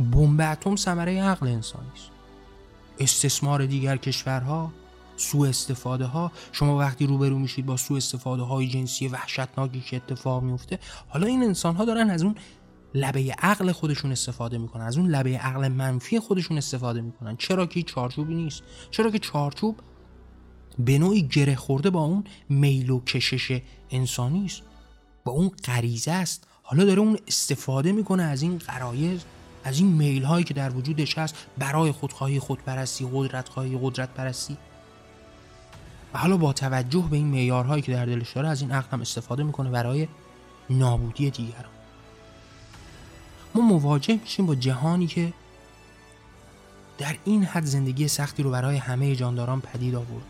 بمب 0.01 0.41
اتم 0.41 0.77
ثمره 0.77 1.23
عقل 1.23 1.47
انسانی 1.47 1.91
است 1.95 2.12
استثمار 2.99 3.67
دیگر 3.67 3.97
کشورها 3.97 4.73
سوء 5.17 5.49
استفاده 5.49 6.05
ها 6.05 6.33
شما 6.53 6.79
وقتی 6.79 7.07
روبرو 7.07 7.39
میشید 7.39 7.67
با 7.67 7.77
سوء 7.77 7.97
استفاده 7.97 8.43
های 8.43 8.69
جنسی 8.69 9.09
وحشتناکی 9.09 9.81
که 9.81 9.97
اتفاق 9.97 10.43
میفته 10.43 10.79
حالا 11.09 11.27
این 11.27 11.43
انسان 11.43 11.77
ها 11.77 11.85
دارن 11.85 12.11
از 12.11 12.23
اون 12.23 12.35
لبه 12.95 13.35
عقل 13.39 13.73
خودشون 13.73 14.13
استفاده 14.13 14.59
می‌کنن 14.59 14.85
از 14.85 14.99
اون 14.99 15.11
لبه 15.11 15.39
عقل 15.39 15.69
منفی 15.69 16.21
خودشون 16.21 16.59
استفاده 16.59 17.01
می‌کنن. 17.01 17.37
چرا 17.37 17.67
که 17.67 17.83
چارچوبی 17.83 18.35
نیست؟ 18.35 18.63
چرا 18.91 19.11
که 19.11 19.19
چارچوب 19.19 19.81
به 20.79 20.99
نوعی 20.99 21.23
گره 21.23 21.55
خورده 21.55 21.91
با 21.91 22.01
اون 22.01 22.25
میل 22.49 22.91
و 22.91 23.01
کشش 23.01 23.63
انسانی 23.91 24.45
است. 24.45 24.63
با 25.25 25.33
اون 25.33 25.51
غریزه 25.65 26.11
است. 26.11 26.47
حالا 26.63 26.85
داره 26.85 27.01
اون 27.01 27.19
استفاده 27.27 27.93
می‌کنه 27.93 28.23
از 28.23 28.43
این 28.43 28.59
غرایز. 28.59 29.21
از 29.65 29.79
این 29.79 29.89
میل 29.89 30.23
هایی 30.23 30.45
که 30.45 30.55
در 30.55 30.77
وجودش 30.77 31.19
هست 31.19 31.35
برای 31.59 31.93
خودخواهی 31.93 32.39
خودپرستی 32.39 33.09
قدرت 33.13 33.49
خواهی 33.49 33.79
قدرت 33.83 34.09
پرستی 34.09 34.57
و 36.15 36.19
حالا 36.19 36.37
با 36.37 36.53
توجه 36.53 37.05
به 37.11 37.17
این 37.17 37.27
معیارهایی 37.27 37.83
که 37.83 37.93
در 37.93 38.07
دلش 38.07 38.33
داره 38.33 38.49
از 38.49 38.61
این 38.61 38.71
عقل 38.71 38.89
هم 38.91 39.01
استفاده 39.01 39.43
می‌کنه 39.43 39.71
برای 39.71 40.09
نابودی 40.71 41.31
دیگران. 41.31 41.65
ما 43.55 43.63
مواجه 43.63 44.19
میشیم 44.23 44.47
با 44.47 44.55
جهانی 44.55 45.07
که 45.07 45.33
در 46.99 47.17
این 47.25 47.45
حد 47.45 47.65
زندگی 47.65 48.09
سختی 48.09 48.43
رو 48.43 48.51
برای 48.51 48.77
همه 48.77 49.17
جانداران 49.17 49.61
پدید 49.61 49.95
آورد. 49.95 50.25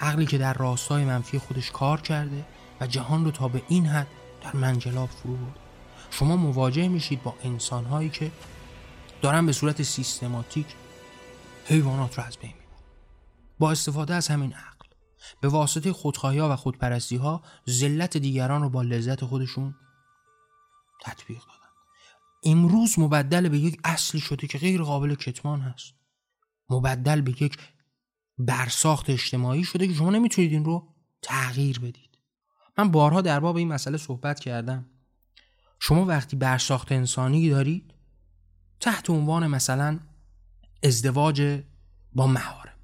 عقلی 0.00 0.26
که 0.26 0.38
در 0.38 0.52
راستای 0.52 1.04
منفی 1.04 1.38
خودش 1.38 1.70
کار 1.70 2.00
کرده 2.00 2.44
و 2.80 2.86
جهان 2.86 3.24
رو 3.24 3.30
تا 3.30 3.48
به 3.48 3.62
این 3.68 3.86
حد 3.86 4.06
در 4.44 4.56
منجلاب 4.56 5.08
فرو 5.08 5.36
برد. 5.36 5.69
شما 6.10 6.36
مواجه 6.36 6.88
میشید 6.88 7.22
با 7.22 7.34
انسانهایی 7.44 8.08
که 8.08 8.32
دارن 9.22 9.46
به 9.46 9.52
صورت 9.52 9.82
سیستماتیک 9.82 10.66
حیوانات 11.66 12.18
رو 12.18 12.24
از 12.24 12.36
بین 12.38 12.50
می‌برن. 12.50 12.84
با 13.58 13.70
استفاده 13.70 14.14
از 14.14 14.28
همین 14.28 14.52
عقل 14.52 14.86
به 15.40 15.48
واسطه 15.48 15.92
خودخواهی 15.92 16.38
ها 16.38 16.52
و 16.52 16.56
خودپرستی 16.56 17.16
ها 17.16 17.42
ذلت 17.68 18.16
دیگران 18.16 18.62
رو 18.62 18.68
با 18.70 18.82
لذت 18.82 19.24
خودشون 19.24 19.74
تطبیق 21.02 21.38
دادن. 21.38 21.70
امروز 22.44 22.98
مبدل 22.98 23.48
به 23.48 23.58
یک 23.58 23.80
اصلی 23.84 24.20
شده 24.20 24.46
که 24.46 24.58
غیر 24.58 24.82
قابل 24.82 25.14
کتمان 25.14 25.60
هست. 25.60 25.94
مبدل 26.70 27.20
به 27.20 27.42
یک 27.42 27.58
برساخت 28.38 29.10
اجتماعی 29.10 29.64
شده 29.64 29.88
که 29.88 29.94
شما 29.94 30.10
نمی‌تونید 30.10 30.52
این 30.52 30.64
رو 30.64 30.94
تغییر 31.22 31.78
بدید. 31.78 32.18
من 32.78 32.90
بارها 32.90 33.20
در 33.20 33.40
باب 33.40 33.56
این 33.56 33.68
مسئله 33.68 33.96
صحبت 33.96 34.40
کردم. 34.40 34.86
شما 35.80 36.04
وقتی 36.04 36.36
برساخت 36.36 36.92
انسانی 36.92 37.50
دارید 37.50 37.94
تحت 38.80 39.10
عنوان 39.10 39.46
مثلا 39.46 39.98
ازدواج 40.82 41.62
با 42.12 42.26
مهارم 42.26 42.74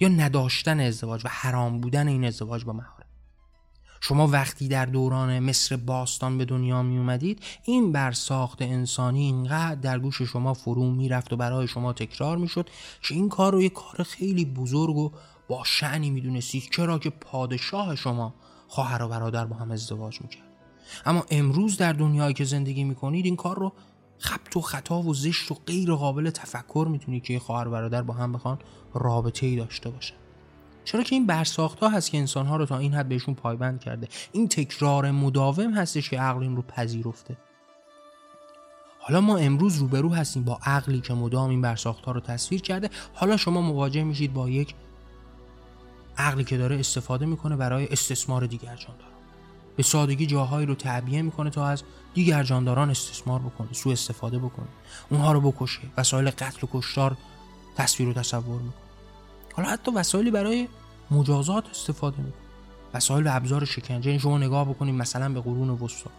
یا 0.00 0.08
نداشتن 0.08 0.80
ازدواج 0.80 1.24
و 1.24 1.28
حرام 1.28 1.80
بودن 1.80 2.08
این 2.08 2.24
ازدواج 2.24 2.64
با 2.64 2.72
مهارم. 2.72 3.06
شما 4.00 4.26
وقتی 4.26 4.68
در 4.68 4.86
دوران 4.86 5.38
مصر 5.38 5.76
باستان 5.76 6.38
به 6.38 6.44
دنیا 6.44 6.82
می 6.82 6.98
اومدید 6.98 7.42
این 7.64 7.92
برساخت 7.92 8.62
انسانی 8.62 9.24
اینقدر 9.24 9.80
در 9.80 9.98
گوش 9.98 10.22
شما 10.22 10.54
فرو 10.54 10.90
می‌رفت 10.90 11.32
و 11.32 11.36
برای 11.36 11.68
شما 11.68 11.92
تکرار 11.92 12.36
می‌شد 12.36 12.70
که 13.02 13.14
این 13.14 13.28
کار 13.28 13.52
رو 13.52 13.62
یک 13.62 13.72
کار 13.72 14.02
خیلی 14.02 14.44
بزرگ 14.44 14.96
و 14.96 15.12
با 15.48 15.64
شعنی 15.64 16.10
می‌دونستید. 16.10 16.68
چرا 16.72 16.98
که 16.98 17.10
پادشاه 17.10 17.96
شما 17.96 18.34
خواهر 18.68 19.02
و 19.02 19.08
برادر 19.08 19.44
با 19.44 19.56
هم 19.56 19.70
ازدواج 19.70 20.20
می‌کرد. 20.20 20.45
اما 21.06 21.24
امروز 21.30 21.76
در 21.76 21.92
دنیایی 21.92 22.34
که 22.34 22.44
زندگی 22.44 22.84
می‌کنید 22.84 23.24
این 23.24 23.36
کار 23.36 23.58
رو 23.58 23.72
خبت 24.18 24.56
و 24.56 24.60
خطا 24.60 25.02
و 25.02 25.14
زشت 25.14 25.50
و 25.50 25.54
غیر 25.66 25.94
قابل 25.94 26.30
تفکر 26.30 26.86
می‌تونید 26.90 27.22
که 27.22 27.38
خواهر 27.38 27.68
برادر 27.68 28.02
با 28.02 28.14
هم 28.14 28.32
بخوان 28.32 28.58
رابطه 28.94 29.46
ای 29.46 29.56
داشته 29.56 29.90
باشن. 29.90 30.14
چرا 30.84 31.02
که 31.02 31.14
این 31.14 31.26
برساخت 31.26 31.80
ها 31.80 31.88
هست 31.88 32.10
که 32.10 32.18
انسان 32.18 32.46
ها 32.46 32.56
رو 32.56 32.66
تا 32.66 32.78
این 32.78 32.94
حد 32.94 33.08
بهشون 33.08 33.34
پایبند 33.34 33.80
کرده. 33.80 34.08
این 34.32 34.48
تکرار 34.48 35.10
مداوم 35.10 35.74
هستش 35.74 36.10
که 36.10 36.20
عقل 36.20 36.42
این 36.42 36.56
رو 36.56 36.62
پذیرفته. 36.62 37.36
حالا 38.98 39.20
ما 39.20 39.36
امروز 39.36 39.76
روبرو 39.76 40.14
هستیم 40.14 40.44
با 40.44 40.58
عقلی 40.62 41.00
که 41.00 41.14
مدام 41.14 41.50
این 41.50 41.60
برساخت 41.60 42.04
ها 42.04 42.12
رو 42.12 42.20
تصویر 42.20 42.60
کرده. 42.60 42.90
حالا 43.14 43.36
شما 43.36 43.60
مواجه 43.60 44.04
میشید 44.04 44.32
با 44.32 44.48
یک 44.48 44.74
عقلی 46.18 46.44
که 46.44 46.56
داره 46.56 46.78
استفاده 46.78 47.26
می‌کنه 47.26 47.56
برای 47.56 47.88
استثمار 47.88 48.46
دیگر 48.46 48.76
جانداران 48.76 49.05
به 49.76 49.82
سادگی 49.82 50.26
جاهایی 50.26 50.66
رو 50.66 50.74
تعبیه 50.74 51.22
می‌کنه 51.22 51.50
تا 51.50 51.66
از 51.66 51.82
دیگر 52.14 52.42
جانداران 52.42 52.90
استثمار 52.90 53.40
بکنه 53.40 53.68
سوء 53.72 53.92
استفاده 53.92 54.38
بکنه. 54.38 54.66
اونها 55.10 55.32
رو 55.32 55.40
بکشه 55.40 55.80
وسایل 55.96 56.30
قتل 56.30 56.66
و 56.66 56.68
کشتار 56.72 57.16
تصویر 57.76 58.08
و 58.08 58.12
تصور 58.12 58.60
می‌کنه. 58.62 58.82
حالا 59.54 59.68
حتی 59.68 59.90
وسایلی 59.90 60.30
برای 60.30 60.68
مجازات 61.10 61.70
استفاده 61.70 62.16
می‌کنه. 62.16 62.42
وسایل 62.94 63.26
و 63.26 63.30
ابزار 63.32 63.64
شکنجه 63.64 64.10
این 64.10 64.20
شما 64.20 64.38
نگاه 64.38 64.68
بکنید 64.68 64.94
مثلا 64.94 65.28
به 65.28 65.40
قرون 65.40 65.70
وسطا. 65.70 66.10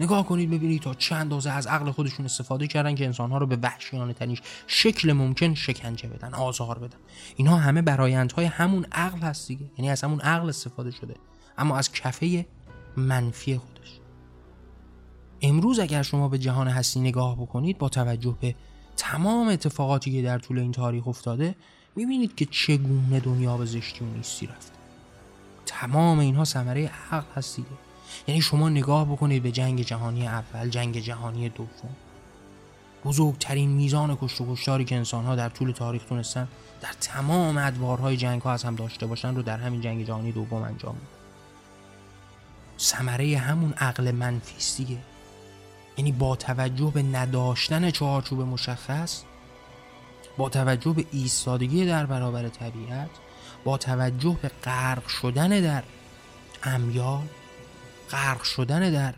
نگاه 0.00 0.26
کنید 0.26 0.50
ببینید 0.50 0.82
تا 0.82 0.94
چند 0.94 1.20
اندازه 1.20 1.50
از 1.50 1.66
عقل 1.66 1.90
خودشون 1.90 2.24
استفاده 2.24 2.66
کردن 2.66 2.94
که 2.94 3.04
انسانها 3.04 3.38
رو 3.38 3.46
به 3.46 3.58
وحشیانه 3.62 4.12
تنیش 4.12 4.42
شکل 4.66 5.12
ممکن 5.12 5.54
شکنجه 5.54 6.08
بدن 6.08 6.34
آزار 6.34 6.78
بدن. 6.78 6.98
اینها 7.36 7.56
همه 7.56 7.82
برایندهای 7.82 8.46
همون 8.46 8.86
عقل 8.92 9.18
هست 9.18 9.48
دیگه. 9.48 9.70
یعنی 9.78 9.90
از 9.90 10.04
همون 10.04 10.20
عقل 10.20 10.48
استفاده 10.48 10.90
شده. 10.90 11.14
اما 11.58 11.78
از 11.78 11.92
کفه 11.92 12.46
منفی 12.96 13.56
خودش. 13.58 14.00
امروز 15.42 15.78
اگر 15.78 16.02
شما 16.02 16.28
به 16.28 16.38
جهان 16.38 16.68
هستی 16.68 17.00
نگاه 17.00 17.36
بکنید 17.36 17.78
با 17.78 17.88
توجه 17.88 18.36
به 18.40 18.54
تمام 18.96 19.48
اتفاقاتی 19.48 20.12
که 20.12 20.22
در 20.22 20.38
طول 20.38 20.58
این 20.58 20.72
تاریخ 20.72 21.08
افتاده 21.08 21.54
می‌بینید 21.96 22.34
که 22.34 22.44
چگونه 22.44 23.20
دنیا 23.20 23.56
به 23.56 23.64
زشتی 23.64 24.04
و 24.04 24.08
نیستی 24.16 24.46
رفته. 24.46 24.72
تمام 25.66 26.18
اینها 26.18 26.44
ثمره 26.44 26.90
عقل 27.12 27.32
هست 27.34 27.58
یعنی 28.28 28.40
شما 28.40 28.68
نگاه 28.68 29.04
بکنید 29.04 29.42
به 29.42 29.52
جنگ 29.52 29.82
جهانی 29.82 30.26
اول 30.26 30.68
جنگ 30.68 31.00
جهانی 31.00 31.48
دوم. 31.48 31.96
بزرگترین 33.04 33.70
میزان 33.70 34.18
کشت 34.20 34.40
و 34.40 34.54
کشتاری 34.54 34.84
که 34.84 34.96
انسانها 34.96 35.36
در 35.36 35.48
طول 35.48 35.72
تاریخ 35.72 36.04
تونستن 36.04 36.48
در 36.80 36.92
تمام 37.00 37.58
ادوارهای 37.58 38.16
جنگ 38.16 38.42
ها 38.42 38.52
از 38.52 38.64
هم 38.64 38.74
داشته 38.74 39.06
باشن 39.06 39.34
رو 39.34 39.42
در 39.42 39.58
همین 39.58 39.80
جنگ 39.80 40.06
جهانی 40.06 40.32
دوم 40.32 40.62
انجام 40.62 40.94
میدن. 40.94 41.15
ثمره 42.78 43.38
همون 43.38 43.72
عقل 43.72 44.10
منفی 44.10 44.98
یعنی 45.96 46.12
با 46.12 46.36
توجه 46.36 46.90
به 46.94 47.02
نداشتن 47.02 47.90
چهارچوب 47.90 48.40
مشخص 48.40 49.22
با 50.36 50.48
توجه 50.48 50.92
به 50.92 51.06
ایستادگی 51.12 51.86
در 51.86 52.06
برابر 52.06 52.48
طبیعت 52.48 53.10
با 53.64 53.78
توجه 53.78 54.38
به 54.42 54.48
غرق 54.48 55.06
شدن 55.06 55.48
در 55.48 55.82
امیال 56.62 57.26
غرق 58.10 58.42
شدن 58.42 58.90
در 58.90 59.14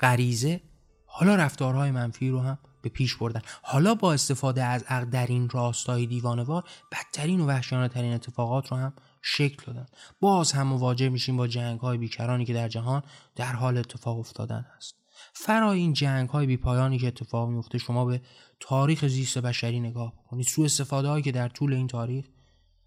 غریزه 0.00 0.60
حالا 1.06 1.34
رفتارهای 1.36 1.90
منفی 1.90 2.30
رو 2.30 2.40
هم 2.40 2.58
به 2.82 2.88
پیش 2.88 3.16
بردن. 3.16 3.42
حالا 3.62 3.94
با 3.94 4.12
استفاده 4.12 4.64
از 4.64 4.82
عقل 4.82 5.04
در 5.04 5.26
این 5.26 5.48
راستای 5.48 6.06
دیوانوار 6.06 6.64
بدترین 6.92 7.40
و 7.40 7.46
وحشیانه 7.46 7.88
ترین 7.88 8.14
اتفاقات 8.14 8.68
رو 8.68 8.76
هم 8.76 8.92
شکل 9.26 9.64
دادن. 9.66 9.86
باز 10.20 10.52
هم 10.52 10.66
مواجه 10.66 11.08
میشیم 11.08 11.36
با 11.36 11.46
جنگ 11.46 11.80
های 11.80 11.98
بیکرانی 11.98 12.44
که 12.44 12.52
در 12.52 12.68
جهان 12.68 13.02
در 13.36 13.52
حال 13.52 13.78
اتفاق 13.78 14.18
افتادن 14.18 14.66
هست 14.76 14.94
فرای 15.32 15.78
این 15.78 15.92
جنگ 15.92 16.28
های 16.28 16.46
بی 16.46 16.56
پایانی 16.56 16.98
که 16.98 17.06
اتفاق 17.06 17.48
میفته 17.48 17.78
شما 17.78 18.04
به 18.04 18.20
تاریخ 18.60 19.06
زیست 19.06 19.38
بشری 19.38 19.80
نگاه 19.80 20.12
کنید 20.30 20.46
سوء 20.46 20.64
استفاده 20.64 21.08
هایی 21.08 21.22
که 21.22 21.32
در 21.32 21.48
طول 21.48 21.74
این 21.74 21.86
تاریخ 21.86 22.24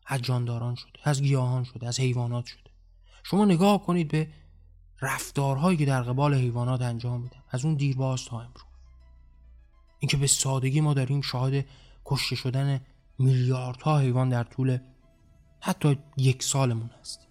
از 0.06 0.22
جانداران 0.22 0.76
شده 0.76 1.00
از 1.04 1.22
گیاهان 1.22 1.64
شده 1.64 1.88
از 1.88 2.00
حیوانات 2.00 2.46
شده. 2.46 2.70
شما 3.24 3.46
نگاه 3.46 3.86
کنید 3.86 4.08
به 4.08 4.28
رفتارهایی 5.02 5.78
که 5.78 5.86
در 5.86 6.02
قبال 6.02 6.34
حیوانات 6.34 6.82
انجام 6.82 7.22
میدن. 7.22 7.44
از 7.50 7.66
اون 7.66 7.76
دیرباز 7.76 8.26
تا 8.26 8.40
امروز. 8.40 8.64
اینکه 10.00 10.18
به 10.18 10.28
سادگی 10.28 10.82
ما 10.82 10.94
داریم 10.94 11.22
شاهد 11.22 11.66
کشته 12.06 12.36
شدن 12.36 12.82
میلیاردها 13.20 14.00
حیوان 14.00 14.30
در 14.30 14.44
طول 14.44 14.78
حتی 15.60 15.98
یک 16.18 16.44
سالمون 16.44 16.90
هستیم 17.02 17.28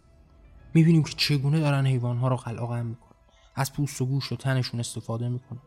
می‌بینیم 0.74 1.02
که 1.02 1.14
چگونه 1.16 1.60
دارن 1.60 1.86
حیوانها 1.86 2.28
رو 2.28 2.36
قلقم 2.36 2.86
می‌کنن. 2.86 3.06
از 3.54 3.72
پوست 3.72 4.00
و 4.00 4.06
گوش 4.06 4.32
و 4.32 4.36
تنشون 4.36 4.80
استفاده 4.80 5.28
می‌کنن. 5.28 5.58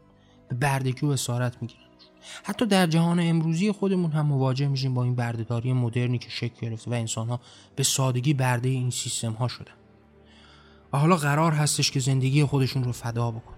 به 0.50 0.56
بردگی 0.56 1.06
و 1.06 1.10
اسارت 1.10 1.62
می‌گیرن. 1.62 1.84
حتی 2.44 2.66
در 2.66 2.88
جهان 2.88 3.20
امروزی 3.20 3.72
خودمون 3.72 4.12
هم 4.12 4.26
مواجه 4.26 4.68
میشیم 4.68 4.94
با 4.94 5.04
این 5.04 5.16
بردهداری 5.16 5.74
مدرنی 5.74 6.18
که 6.18 6.30
شکل 6.30 6.68
گرفته 6.70 6.92
و 6.92 6.94
انسانها 6.94 7.40
به 7.76 7.84
سادگی 7.84 8.34
برده 8.34 8.70
این 8.70 8.90
سیستم 8.90 9.32
ها 9.32 9.48
شدن. 9.48 9.72
و 10.94 10.98
حالا 10.98 11.16
قرار 11.16 11.52
هستش 11.52 11.92
که 11.92 12.00
زندگی 12.00 12.44
خودشون 12.44 12.84
رو 12.84 12.92
فدا 12.92 13.32
بکنن. 13.32 13.56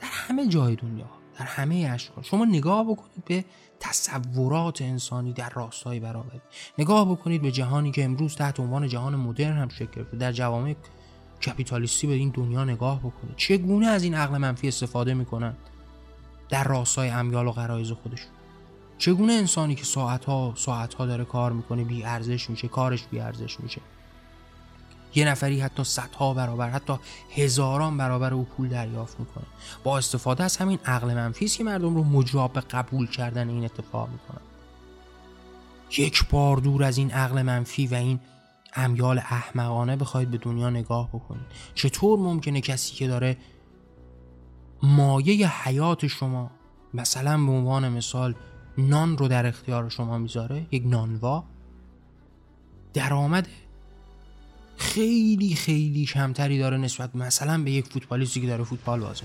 در 0.00 0.08
همه 0.10 0.48
جای 0.48 0.76
دنیا 0.76 1.10
در 1.38 1.44
همه 1.44 1.90
اشکال. 1.94 2.24
شما 2.24 2.44
نگاه 2.44 2.84
بکنید 2.84 3.24
به 3.24 3.44
تصورات 3.80 4.82
انسانی 4.82 5.32
در 5.32 5.50
راستای 5.50 6.00
برابری. 6.00 6.40
نگاه 6.78 7.10
بکنید 7.10 7.42
به 7.42 7.50
جهانی 7.50 7.90
که 7.90 8.04
امروز 8.04 8.36
تحت 8.36 8.60
عنوان 8.60 8.88
جهان 8.88 9.16
مدرن 9.16 9.56
هم 9.56 9.68
شکل 9.68 9.90
گرفته. 9.92 10.16
در 10.16 10.32
جوامع 10.32 10.74
کپیتالیستی 11.46 12.06
به 12.06 12.12
این 12.12 12.30
دنیا 12.30 12.64
نگاه 12.64 12.98
بکنید. 12.98 13.36
چگونه 13.36 13.86
از 13.86 14.02
این 14.02 14.14
عقل 14.14 14.38
منفی 14.38 14.68
استفاده 14.68 15.14
می‌کنن؟ 15.14 15.56
در 16.48 16.64
راستای 16.64 17.08
امیال 17.08 17.46
و 17.46 17.52
غرایز 17.52 17.92
خودشون. 17.92 18.30
چگونه 18.98 19.32
انسانی 19.32 19.74
که 19.74 19.84
ساعتها 19.84 20.52
ساعتها 20.56 21.06
داره 21.06 21.24
کار 21.24 21.52
می‌کنه 21.52 21.84
بی 21.84 22.04
ارزش 22.04 22.50
میشه 22.50 22.68
کارش 22.68 23.04
بی 23.04 23.20
ارزش 23.20 23.60
میشه. 23.60 23.80
یه 25.14 25.28
نفری 25.28 25.60
حتی 25.60 25.84
صدها 25.84 26.34
برابر 26.34 26.70
حتی 26.70 26.94
هزاران 27.34 27.96
برابر 27.96 28.34
او 28.34 28.44
پول 28.44 28.68
دریافت 28.68 29.20
می‌کنه. 29.20 29.44
با 29.84 29.98
استفاده 29.98 30.44
از 30.44 30.56
همین 30.56 30.78
عقل 30.84 31.14
منفی 31.14 31.48
که 31.48 31.64
مردم 31.64 31.94
رو 31.94 32.04
مجاب 32.04 32.60
قبول 32.60 33.06
کردن 33.06 33.48
این 33.48 33.64
اتفاق 33.64 34.08
می‌کنن 34.08 34.40
یک 35.98 36.28
بار 36.28 36.56
دور 36.56 36.84
از 36.84 36.98
این 36.98 37.10
عقل 37.10 37.42
منفی 37.42 37.86
و 37.86 37.94
این 37.94 38.20
امیال 38.74 39.18
احمقانه 39.18 39.96
بخواید 39.96 40.30
به 40.30 40.38
دنیا 40.38 40.70
نگاه 40.70 41.08
بکنید. 41.08 41.46
چطور 41.74 42.18
ممکنه 42.18 42.60
کسی 42.60 42.94
که 42.94 43.06
داره 43.06 43.36
مایه 44.82 45.62
حیات 45.62 46.06
شما 46.06 46.50
مثلا 46.94 47.46
به 47.46 47.52
عنوان 47.52 47.88
مثال 47.88 48.34
نان 48.78 49.18
رو 49.18 49.28
در 49.28 49.46
اختیار 49.46 49.88
شما 49.88 50.18
می‌ذاره 50.18 50.66
یک 50.70 50.82
نانوا 50.86 51.44
درآمد 52.94 53.48
خیلی 54.78 55.54
خیلی 55.54 56.04
کمتری 56.04 56.58
داره 56.58 56.76
نسبت 56.76 57.16
مثلا 57.16 57.62
به 57.62 57.70
یک 57.70 57.86
فوتبالیستی 57.86 58.40
که 58.40 58.46
داره 58.46 58.64
فوتبال 58.64 59.00
بازی 59.00 59.22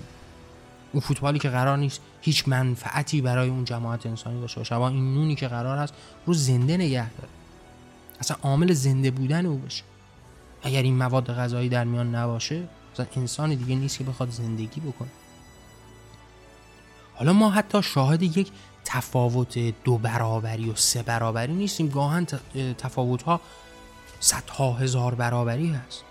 اون 0.93 1.01
فوتبالی 1.01 1.39
که 1.39 1.49
قرار 1.49 1.77
نیست 1.77 2.01
هیچ 2.21 2.47
منفعتی 2.47 3.21
برای 3.21 3.49
اون 3.49 3.65
جماعت 3.65 4.05
انسانی 4.05 4.41
داشته 4.41 4.59
باشه. 4.59 4.77
با 4.77 4.87
این 4.87 5.13
نونی 5.13 5.35
که 5.35 5.47
قرار 5.47 5.77
هست 5.77 5.93
رو 6.25 6.33
زنده 6.33 6.77
نگه 6.77 7.11
داره. 7.11 7.29
اصلا 8.19 8.37
عامل 8.43 8.73
زنده 8.73 9.11
بودن 9.11 9.45
او 9.45 9.57
بشه 9.57 9.83
اگر 10.63 10.81
این 10.81 10.97
مواد 10.97 11.33
غذایی 11.33 11.69
در 11.69 11.83
میان 11.83 12.15
نباشه 12.15 12.63
مثلا 12.93 13.05
انسان 13.15 13.55
دیگه 13.55 13.75
نیست 13.75 13.97
که 13.97 14.03
بخواد 14.03 14.29
زندگی 14.29 14.81
بکنه. 14.81 15.09
حالا 17.15 17.33
ما 17.33 17.49
حتی 17.49 17.83
شاهد 17.83 18.23
یک 18.23 18.51
تفاوت 18.85 19.59
دو 19.83 19.97
برابری 19.97 20.69
و 20.69 20.75
سه 20.75 21.03
برابری 21.03 21.53
نیستیم. 21.53 21.89
گاهن 21.89 22.25
تفاوت 22.77 23.23
ها 23.23 23.41
صدها 24.23 24.73
هزار 24.73 25.15
برابری 25.15 25.69
هست. 25.69 26.03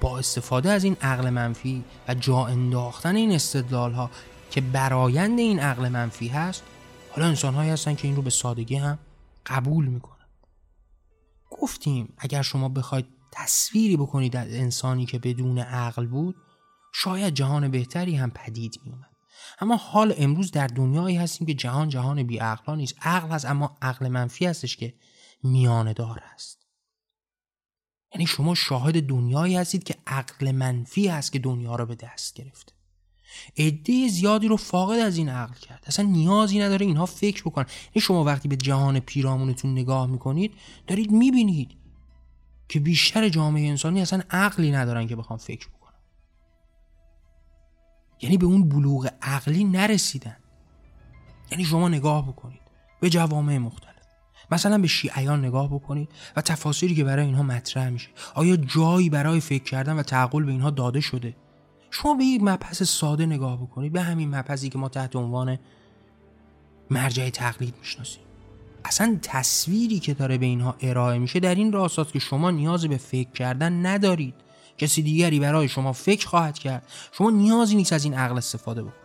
با 0.00 0.18
استفاده 0.18 0.70
از 0.70 0.84
این 0.84 0.96
عقل 1.00 1.30
منفی 1.30 1.84
و 2.08 2.14
جا 2.14 2.46
انداختن 2.46 3.16
این 3.16 3.32
استدلال 3.32 3.92
ها 3.92 4.10
که 4.50 4.60
برایند 4.60 5.38
این 5.38 5.58
عقل 5.58 5.88
منفی 5.88 6.28
هست 6.28 6.62
حالا 7.10 7.28
انسان 7.28 7.54
هایی 7.54 7.70
هستن 7.70 7.94
که 7.94 8.08
این 8.08 8.16
رو 8.16 8.22
به 8.22 8.30
سادگی 8.30 8.76
هم 8.76 8.98
قبول 9.46 9.86
می‌کنن. 9.86 10.26
گفتیم 11.50 12.14
اگر 12.18 12.42
شما 12.42 12.68
بخواید 12.68 13.06
تصویری 13.32 13.96
بکنید 13.96 14.36
از 14.36 14.48
انسانی 14.48 15.06
که 15.06 15.18
بدون 15.18 15.58
عقل 15.58 16.06
بود 16.06 16.36
شاید 16.94 17.34
جهان 17.34 17.68
بهتری 17.70 18.16
هم 18.16 18.30
پدید 18.30 18.80
میومد 18.84 19.10
اما 19.60 19.76
حال 19.76 20.14
امروز 20.18 20.50
در 20.50 20.66
دنیایی 20.66 21.16
هستیم 21.16 21.46
که 21.46 21.54
جهان 21.54 21.88
جهان 21.88 22.22
بی 22.22 22.38
عقلا 22.38 22.74
نیست. 22.74 22.94
عقل 23.02 23.28
هست 23.28 23.44
اما 23.44 23.76
عقل 23.82 24.08
منفی 24.08 24.46
هستش 24.46 24.76
که 24.76 24.94
میانه 25.42 25.92
دار 25.92 26.20
است 26.34 26.61
یعنی 28.14 28.26
شما 28.26 28.54
شاهد 28.54 29.06
دنیایی 29.06 29.56
هستید 29.56 29.84
که 29.84 29.94
عقل 30.06 30.52
منفی 30.52 31.08
هست 31.08 31.32
که 31.32 31.38
دنیا 31.38 31.76
رو 31.76 31.86
به 31.86 31.94
دست 31.94 32.34
گرفته. 32.34 32.72
عده 33.58 34.08
زیادی 34.08 34.48
رو 34.48 34.56
فاقد 34.56 34.98
از 34.98 35.16
این 35.16 35.28
عقل 35.28 35.54
کرد. 35.54 35.84
اصلا 35.86 36.06
نیازی 36.06 36.58
نداره 36.58 36.86
اینها 36.86 37.06
فکر 37.06 37.42
بکنن. 37.42 37.66
یعنی 37.94 38.00
شما 38.00 38.24
وقتی 38.24 38.48
به 38.48 38.56
جهان 38.56 39.00
پیرامونتون 39.00 39.72
نگاه 39.72 40.06
می‌کنید 40.06 40.54
دارید 40.86 41.10
می‌بینید 41.10 41.70
که 42.68 42.80
بیشتر 42.80 43.28
جامعه 43.28 43.68
انسانی 43.68 44.00
اصلا 44.00 44.22
عقلی 44.30 44.72
ندارن 44.72 45.06
که 45.06 45.16
بخوام 45.16 45.38
فکر 45.38 45.68
بکنن. 45.68 45.98
یعنی 48.20 48.38
به 48.38 48.46
اون 48.46 48.68
بلوغ 48.68 49.10
عقلی 49.22 49.64
نرسیدن. 49.64 50.36
یعنی 51.50 51.64
شما 51.64 51.88
نگاه 51.88 52.28
بکنید. 52.28 52.62
به 53.00 53.10
جوامع 53.10 53.58
مختلف. 53.58 53.91
مثلا 54.50 54.78
به 54.78 54.88
شیعیان 54.88 55.44
نگاه 55.44 55.68
بکنید 55.68 56.08
و 56.36 56.40
تفاصیلی 56.40 56.94
که 56.94 57.04
برای 57.04 57.26
اینها 57.26 57.42
مطرح 57.42 57.88
میشه. 57.88 58.08
آیا 58.34 58.56
جایی 58.56 59.10
برای 59.10 59.40
فکر 59.40 59.64
کردن 59.64 59.98
و 59.98 60.02
تعقل 60.02 60.42
به 60.44 60.52
اینها 60.52 60.70
داده 60.70 61.00
شده؟ 61.00 61.36
شما 61.90 62.14
به 62.14 62.24
یک 62.24 62.42
مبحث 62.42 62.82
ساده 62.82 63.26
نگاه 63.26 63.62
بکنید 63.62 63.92
به 63.92 64.02
همین 64.02 64.34
مبحثی 64.34 64.68
که 64.68 64.78
ما 64.78 64.88
تحت 64.88 65.16
عنوان 65.16 65.58
مرجع 66.90 67.30
تقلید 67.30 67.74
می‌شناسیم. 67.80 68.22
اصلا 68.84 69.18
تصویری 69.22 69.98
که 69.98 70.14
داره 70.14 70.38
به 70.38 70.46
اینها 70.46 70.76
ارائه 70.80 71.18
میشه 71.18 71.40
در 71.40 71.54
این 71.54 71.72
راستاست 71.72 72.12
که 72.12 72.18
شما 72.18 72.50
نیازی 72.50 72.88
به 72.88 72.96
فکر 72.96 73.30
کردن 73.30 73.86
ندارید. 73.86 74.34
کسی 74.78 75.02
دیگری 75.02 75.40
برای 75.40 75.68
شما 75.68 75.92
فکر 75.92 76.28
خواهد 76.28 76.58
کرد. 76.58 76.86
شما 77.12 77.30
نیازی 77.30 77.76
نیست 77.76 77.92
از 77.92 78.04
این 78.04 78.14
عقل 78.14 78.36
استفاده 78.36 78.82
بکنید. 78.82 79.02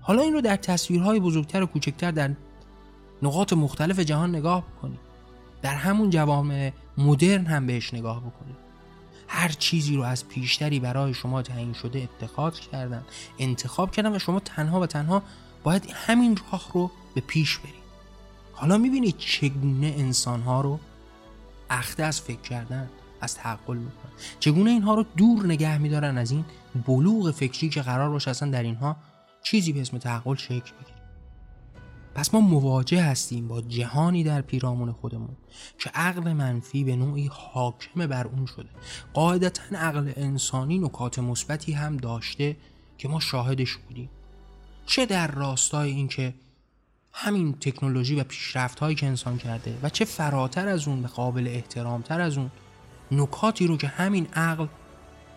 حالا 0.00 0.22
این 0.22 0.32
رو 0.32 0.40
در 0.40 0.56
تصویرهای 0.56 1.20
بزرگتر 1.20 1.62
و 1.62 1.66
کوچکتر 1.66 2.10
در 2.10 2.30
نقاط 3.22 3.52
مختلف 3.52 3.98
جهان 3.98 4.30
نگاه 4.36 4.64
بکنید 4.66 4.98
در 5.62 5.74
همون 5.74 6.10
جوامع 6.10 6.72
مدرن 6.98 7.46
هم 7.46 7.66
بهش 7.66 7.94
نگاه 7.94 8.20
بکنید 8.20 8.56
هر 9.28 9.48
چیزی 9.48 9.96
رو 9.96 10.02
از 10.02 10.28
پیشتری 10.28 10.80
برای 10.80 11.14
شما 11.14 11.42
تعیین 11.42 11.72
شده 11.72 11.98
اتخاذ 11.98 12.60
کردن 12.60 13.02
انتخاب 13.38 13.90
کردن 13.90 14.16
و 14.16 14.18
شما 14.18 14.40
تنها 14.40 14.80
و 14.80 14.86
تنها 14.86 15.22
باید 15.62 15.90
همین 15.94 16.38
راه 16.52 16.70
رو 16.74 16.90
به 17.14 17.20
پیش 17.20 17.58
برید. 17.58 17.74
حالا 18.52 18.78
می‌بینید 18.78 19.18
چگونه 19.18 19.94
انسانها 19.98 20.60
رو 20.60 20.80
اخته 21.70 22.02
از 22.02 22.20
فکر 22.20 22.40
کردن 22.40 22.88
از 23.20 23.34
تعقل 23.34 23.76
می‌کنن. 23.76 24.12
چگونه 24.40 24.70
اینها 24.70 24.94
رو 24.94 25.04
دور 25.16 25.46
نگه 25.46 25.78
میدارن 25.78 26.18
از 26.18 26.30
این 26.30 26.44
بلوغ 26.86 27.30
فکری 27.30 27.68
که 27.68 27.82
قرار 27.82 28.10
باشه 28.10 28.30
اصلا 28.30 28.50
در 28.50 28.62
اینها 28.62 28.96
چیزی 29.42 29.72
به 29.72 29.80
اسم 29.80 29.98
تعقل 29.98 30.34
شکل 30.34 30.54
بگیره. 30.54 30.96
پس 32.16 32.34
ما 32.34 32.40
مواجه 32.40 33.02
هستیم 33.02 33.48
با 33.48 33.60
جهانی 33.60 34.24
در 34.24 34.40
پیرامون 34.40 34.92
خودمون 34.92 35.36
که 35.78 35.90
عقل 35.94 36.32
منفی 36.32 36.84
به 36.84 36.96
نوعی 36.96 37.30
حاکم 37.32 38.06
بر 38.06 38.26
اون 38.26 38.46
شده. 38.46 38.68
قاعدتا 39.14 39.62
عقل 39.78 40.12
انسانی 40.16 40.78
نکات 40.78 41.18
مثبتی 41.18 41.72
هم 41.72 41.96
داشته 41.96 42.56
که 42.98 43.08
ما 43.08 43.20
شاهدش 43.20 43.76
بودیم. 43.76 44.10
چه 44.86 45.06
در 45.06 45.30
راستای 45.30 45.90
اینکه 45.90 46.34
همین 47.12 47.52
تکنولوژی 47.52 48.14
و 48.14 48.24
پیشرفت 48.24 48.78
هایی 48.78 48.96
که 48.96 49.06
انسان 49.06 49.38
کرده 49.38 49.78
و 49.82 49.88
چه 49.88 50.04
فراتر 50.04 50.68
از 50.68 50.88
اون 50.88 51.04
و 51.04 51.06
قابل 51.06 51.48
احترامتر 51.48 52.20
از 52.20 52.38
اون 52.38 52.50
نکاتی 53.12 53.66
رو 53.66 53.76
که 53.76 53.86
همین 53.86 54.26
عقل 54.26 54.66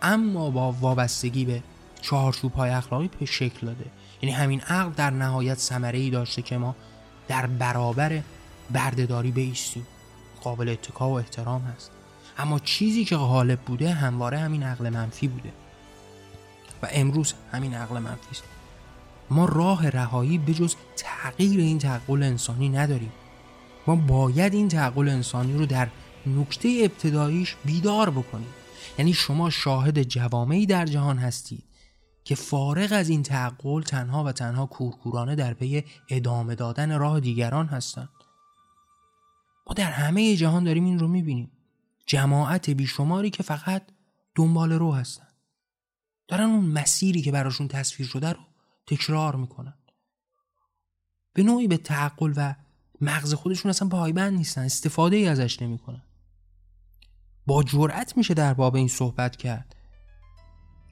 اما 0.02 0.50
با 0.50 0.72
وابستگی 0.72 1.46
به 1.46 1.64
چهارچوب 2.02 2.54
های 2.54 2.70
اخلاقی 2.72 3.10
به 3.20 3.26
شکل 3.26 3.68
داده. 3.68 3.86
یعنی 4.22 4.36
همین 4.36 4.62
عقل 4.62 4.92
در 4.92 5.10
نهایت 5.10 5.58
ثمره 5.58 6.00
ای 6.00 6.10
داشته 6.10 6.42
که 6.42 6.58
ما 6.58 6.76
در 7.28 7.48
برابر 7.48 8.22
بردهداری 8.72 9.32
بیستیم 9.32 9.88
قابل 10.42 10.70
اتکا 10.70 11.10
و 11.10 11.14
احترام 11.14 11.62
هست. 11.62 11.92
اما 12.38 12.60
چیزی 12.60 13.06
که 13.06 13.16
غالب 13.16 13.60
بوده 13.60 13.94
همواره 13.94 14.38
همین 14.38 14.64
عقل 14.64 14.90
منفی 14.90 15.28
بوده. 15.28 15.52
و 16.84 16.88
امروز 16.92 17.34
همین 17.52 17.74
عقل 17.74 18.00
منفی 18.00 18.32
است. 18.32 18.44
ما 19.30 19.46
راه 19.46 19.90
رهایی 19.90 20.38
به 20.38 20.54
جز 20.54 20.76
تغییر 20.96 21.60
این 21.60 21.80
تعقل 21.80 22.24
انسانی 22.24 22.70
نداریم. 22.70 23.12
ما 23.88 23.96
باید 23.96 24.54
این 24.54 24.68
تعقل 24.68 25.10
انسانی 25.10 25.54
رو 25.54 25.66
در 25.66 25.88
نکته 26.28 26.80
ابتداییش 26.82 27.56
بیدار 27.66 28.10
بکنیم. 28.10 28.54
یعنی 28.98 29.14
شما 29.14 29.50
شاهد 29.50 30.04
جوامعی 30.04 30.66
در 30.66 30.86
جهان 30.86 31.18
هستید. 31.18 31.64
که 32.30 32.36
فارغ 32.36 32.90
از 32.92 33.10
این 33.10 33.24
تعقل 33.24 33.82
تنها 33.82 34.24
و 34.24 34.32
تنها 34.32 34.66
کورکورانه 34.66 35.36
در 35.36 35.54
پی 35.54 35.84
ادامه 36.10 36.56
دادن 36.56 37.00
راه 37.00 37.20
دیگران 37.20 37.68
هستند. 37.68 38.10
ما 39.68 39.74
در 39.74 39.92
همه 39.92 40.36
جهان 40.36 40.64
داریم 40.64 40.86
این 40.86 41.00
رو 41.00 41.08
می‌بینیم. 41.08 41.52
جماعت 42.06 42.70
بیشماری 42.70 43.30
که 43.30 43.44
فقط 43.44 43.84
دنبال 44.36 44.72
رو 44.72 44.92
هستن 44.92 45.28
دارن 46.28 46.44
اون 46.44 46.66
مسیری 46.66 47.22
که 47.22 47.32
براشون 47.32 47.68
تصویر 47.68 48.10
شده 48.10 48.32
رو 48.32 48.40
تکرار 48.88 49.36
می‌کنن. 49.36 49.78
به 51.34 51.44
نوعی 51.44 51.68
به 51.68 51.78
تعقل 51.78 52.34
و 52.36 52.56
مغز 53.02 53.34
خودشون 53.34 53.70
اصلا 53.70 53.88
پایبند 53.88 54.38
نیستن 54.38 54.62
استفاده 54.62 55.16
ای 55.16 55.28
ازش 55.28 55.62
نمی‌کنن. 55.62 56.04
با 57.46 57.64
جرأت 57.64 58.18
میشه 58.18 58.34
در 58.34 58.54
باب 58.54 58.76
این 58.76 58.88
صحبت 58.88 59.36
کرد. 59.36 59.76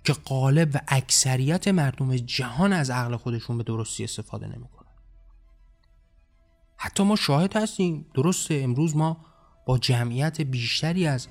که 0.07 0.13
قالب 0.13 0.71
و 0.73 0.79
اکثریت 0.87 1.67
مردم 1.67 2.15
جهان 2.15 2.73
از 2.73 2.89
عقل 2.89 3.15
خودشون 3.15 3.57
به 3.57 3.63
درستی 3.63 4.03
استفاده 4.03 4.47
نمی‌کنن. 4.47 4.91
حتی 6.77 7.03
ما 7.03 7.15
شاهد 7.15 7.57
هستیم. 7.57 8.05
درسته 8.13 8.55
امروز 8.63 8.95
ما 8.95 9.17
با 9.65 9.77
جمعیت 9.77 10.41
بیشتری 10.41 11.07
از 11.07 11.27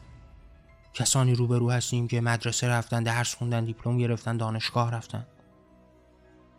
کسانی 0.94 1.34
روبرو 1.34 1.70
هستیم 1.70 2.08
که 2.08 2.20
مدرسه 2.20 2.68
رفتن 2.68 3.02
درس 3.02 3.34
خوندن 3.34 3.64
دیپلم 3.64 3.98
گرفتن 3.98 4.36
دانشگاه 4.36 4.90
رفتن. 4.90 5.26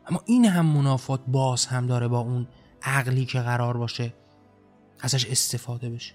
اما 0.05 0.21
این 0.25 0.45
هم 0.45 0.65
منافات 0.65 1.21
باز 1.27 1.65
هم 1.65 1.87
داره 1.87 2.07
با 2.07 2.19
اون 2.19 2.47
عقلی 2.83 3.25
که 3.25 3.39
قرار 3.39 3.77
باشه 3.77 4.13
ازش 4.99 5.25
استفاده 5.25 5.89
بشه. 5.89 6.13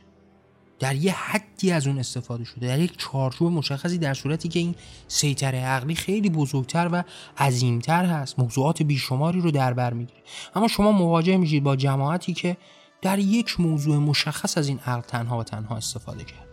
در 0.82 0.94
یه 0.94 1.12
حدی 1.12 1.72
از 1.72 1.86
اون 1.86 1.98
استفاده 1.98 2.44
شده. 2.44 2.66
در 2.66 2.78
یک 2.78 2.98
چارچوب 2.98 3.52
مشخصی 3.52 3.98
در 3.98 4.14
صورتی 4.14 4.48
که 4.48 4.58
این 4.58 4.74
سیطره 5.08 5.58
عقلی 5.58 5.94
خیلی 5.94 6.30
بزرگتر 6.30 6.88
و 6.92 7.04
عظیمتر 7.38 8.04
هست. 8.04 8.38
موضوعات 8.38 8.82
بیشماری 8.82 9.40
رو 9.40 9.50
در 9.50 9.72
بر 9.72 9.92
می‌گیره 9.92 10.20
اما 10.54 10.68
شما 10.68 10.92
مواجه 10.92 11.36
میشید 11.36 11.62
با 11.62 11.76
جماعتی 11.76 12.34
که 12.34 12.56
در 13.02 13.18
یک 13.18 13.60
موضوع 13.60 13.96
مشخص 13.96 14.58
از 14.58 14.68
این 14.68 14.78
عقل 14.78 15.00
تنها 15.00 15.38
و 15.38 15.44
تنها 15.44 15.76
استفاده 15.76 16.24
کرد. 16.24 16.48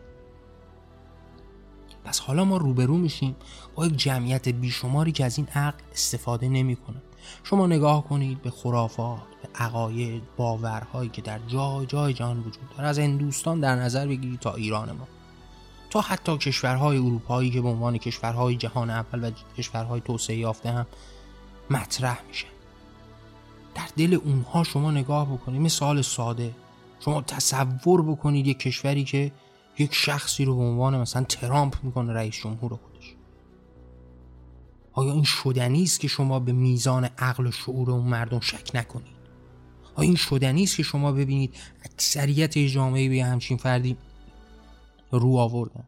پس 2.04 2.20
حالا 2.20 2.46
ما 2.46 2.58
روبرو 2.58 2.98
میشیم 2.98 3.36
با 3.76 3.86
یک 3.86 3.98
جمعیت 3.98 4.50
بیشماری 4.50 5.12
که 5.12 5.26
از 5.26 5.38
این 5.38 5.48
عقل 5.48 5.80
استفاده 5.94 6.50
نمی‌کنه. 6.50 7.02
شما 7.44 7.68
نگاه 7.68 8.04
کنید 8.04 8.42
به 8.42 8.50
خرافات 8.50 9.20
به 9.42 9.50
عقاید 9.56 10.24
باورهایی 10.38 11.10
که 11.10 11.22
در 11.22 11.40
جای 11.48 11.86
جای 11.86 12.14
جهان 12.14 12.40
وجود 12.40 12.70
داره. 12.78 12.90
از 12.90 13.00
هندوستان 13.00 13.60
در 13.60 13.76
نظر 13.76 14.08
بگیرید 14.08 14.40
تا 14.40 14.54
ایران 14.54 14.92
ما. 14.92 15.08
تا 15.90 16.02
حتی 16.02 16.38
کشورهای 16.38 16.98
اروپایی 16.98 17.50
که 17.52 17.62
به 17.62 17.68
عنوان 17.68 17.98
کشورهای 17.98 18.56
جهان 18.56 18.90
اول 18.90 19.28
و 19.28 19.32
کشورهای 19.58 20.02
توسعه 20.02 20.36
یافته 20.36 20.72
هم 20.72 20.86
مطرح 21.70 22.22
میشه. 22.28 22.46
در 23.76 23.88
دل 23.98 24.14
اونها 24.14 24.64
شما 24.64 24.92
نگاه 24.92 25.34
بکنید. 25.34 25.62
مثال 25.62 26.02
ساده. 26.02 26.56
شما 27.00 27.22
تصور 27.22 28.02
بکنید 28.02 28.48
یک 28.48 28.60
کشوری 28.60 29.04
که 29.04 29.32
یک 29.80 29.96
شخصی 29.96 30.46
رو 30.46 30.56
به 30.56 30.62
عنوان 30.62 30.98
مثلا 30.98 31.24
ترامپ 31.24 31.76
می‌کنه 31.84 32.14
رئیس 32.14 32.36
جمهور 32.36 32.74
آیا 35.00 35.14
این 35.14 35.24
شدنی 35.24 35.84
است 35.84 36.00
که 36.00 36.08
شما 36.08 36.40
به 36.40 36.52
میزان 36.52 37.10
عقل 37.18 37.48
و 37.48 37.52
شعور 37.52 37.92
اون 37.92 38.08
مردم 38.08 38.40
شک 38.40 38.72
نکنید؟ 38.74 39.20
آیا 39.96 40.08
این 40.08 40.16
شدنی 40.16 40.64
است 40.64 40.78
که 40.78 40.84
شما 40.84 41.12
ببینید 41.12 41.56
اکثریت 41.86 42.58
جامعه 42.58 43.10
به 43.10 43.24
همچین 43.24 43.58
فردی 43.58 43.98
رو 45.12 45.38
آوردن؟ 45.38 45.84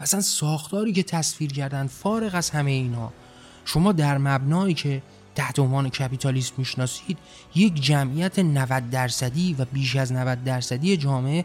اصلا 0.00 0.20
ساختاری 0.20 0.92
که 0.92 1.02
تصویر 1.02 1.52
کردن 1.52 1.86
فارغ 1.86 2.34
از 2.34 2.50
همه 2.50 2.70
اینها 2.70 3.12
شما 3.64 3.92
در 3.92 4.18
مبنایی 4.18 4.74
که 4.74 5.02
تحت 5.34 5.58
عنوان 5.58 5.88
کپیتالیسم 5.88 6.54
می‌شناسید 6.56 7.18
یک 7.54 7.74
جمعیت 7.74 8.38
90 8.38 8.90
درصدی 8.90 9.54
و 9.58 9.64
بیش 9.64 9.96
از 9.96 10.12
90 10.12 10.44
درصدی 10.44 10.96
جامعه 10.96 11.44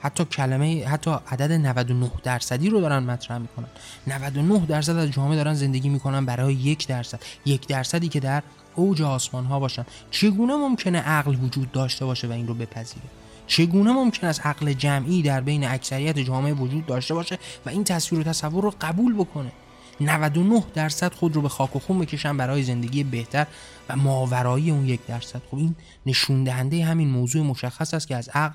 حتی 0.00 0.24
کلمه 0.24 0.86
حتی 0.86 1.10
عدد 1.30 1.52
99 1.52 2.10
درصدی 2.22 2.70
رو 2.70 2.80
دارن 2.80 2.98
مطرح 2.98 3.38
می‌کنن. 3.38 3.68
99 4.06 4.66
درصد 4.66 4.96
از 4.96 5.10
جامعه 5.10 5.36
دارن 5.36 5.54
زندگی 5.54 5.88
می‌کنن 5.88 6.26
برای 6.26 6.54
یک 6.54 6.86
درصد. 6.86 7.20
یک 7.44 7.66
درصدی 7.66 8.08
که 8.08 8.20
در 8.20 8.42
اوج 8.74 9.02
آسمان 9.02 9.44
ها 9.44 9.60
باشن. 9.60 9.86
چگونه 10.10 10.56
ممکنه 10.56 10.98
عقل 10.98 11.34
وجود 11.34 11.72
داشته 11.72 12.04
باشه 12.04 12.28
و 12.28 12.32
این 12.32 12.46
رو 12.46 12.54
بپذیره؟ 12.54 13.06
چگونه 13.46 13.92
ممکن 13.92 14.26
است 14.26 14.46
عقل 14.46 14.72
جمعی 14.72 15.22
در 15.22 15.40
بین 15.40 15.64
اکثریت 15.64 16.18
جامعه 16.18 16.52
وجود 16.52 16.86
داشته 16.86 17.14
باشه 17.14 17.38
و 17.66 17.68
این 17.68 17.84
تصویر 17.84 18.20
و 18.20 18.24
تصور 18.24 18.62
رو 18.62 18.74
قبول 18.80 19.14
بکنه؟ 19.14 19.52
99 20.00 20.64
درصد 20.74 21.12
خود 21.12 21.36
رو 21.36 21.42
به 21.42 21.48
خاک 21.48 21.76
و 21.76 21.78
خون 21.78 21.98
بکشن 21.98 22.36
برای 22.36 22.62
زندگی 22.62 23.04
بهتر 23.04 23.46
و 23.88 23.96
ماورایی 23.96 24.70
اون 24.70 24.86
یک 24.86 25.06
درصد. 25.06 25.42
خب 25.50 25.56
این 25.56 25.74
نشون 26.06 26.44
دهنده 26.44 26.84
همین 26.84 27.08
موضوع 27.08 27.42
مشخص 27.42 27.94
است 27.94 28.08
که 28.08 28.16
از 28.16 28.28
عقل 28.28 28.54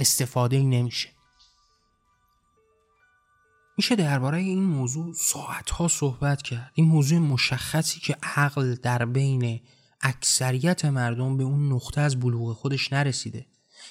استفاده 0.00 0.56
ای 0.56 0.66
نمیشه. 0.66 1.08
میشه 3.76 3.96
درباره 3.96 4.38
این 4.38 4.62
موضوع 4.62 5.14
ساعت 5.14 5.70
ها 5.70 5.88
صحبت 5.88 6.42
کرد. 6.42 6.70
این 6.74 6.86
موضوع 6.86 7.18
مشخصی 7.18 8.00
که 8.00 8.16
عقل 8.22 8.74
در 8.74 9.04
بین 9.04 9.60
اکثریت 10.00 10.84
مردم 10.84 11.36
به 11.36 11.44
اون 11.44 11.72
نقطه 11.72 12.00
از 12.00 12.20
بلوغ 12.20 12.52
خودش 12.52 12.92
نرسیده. 12.92 13.46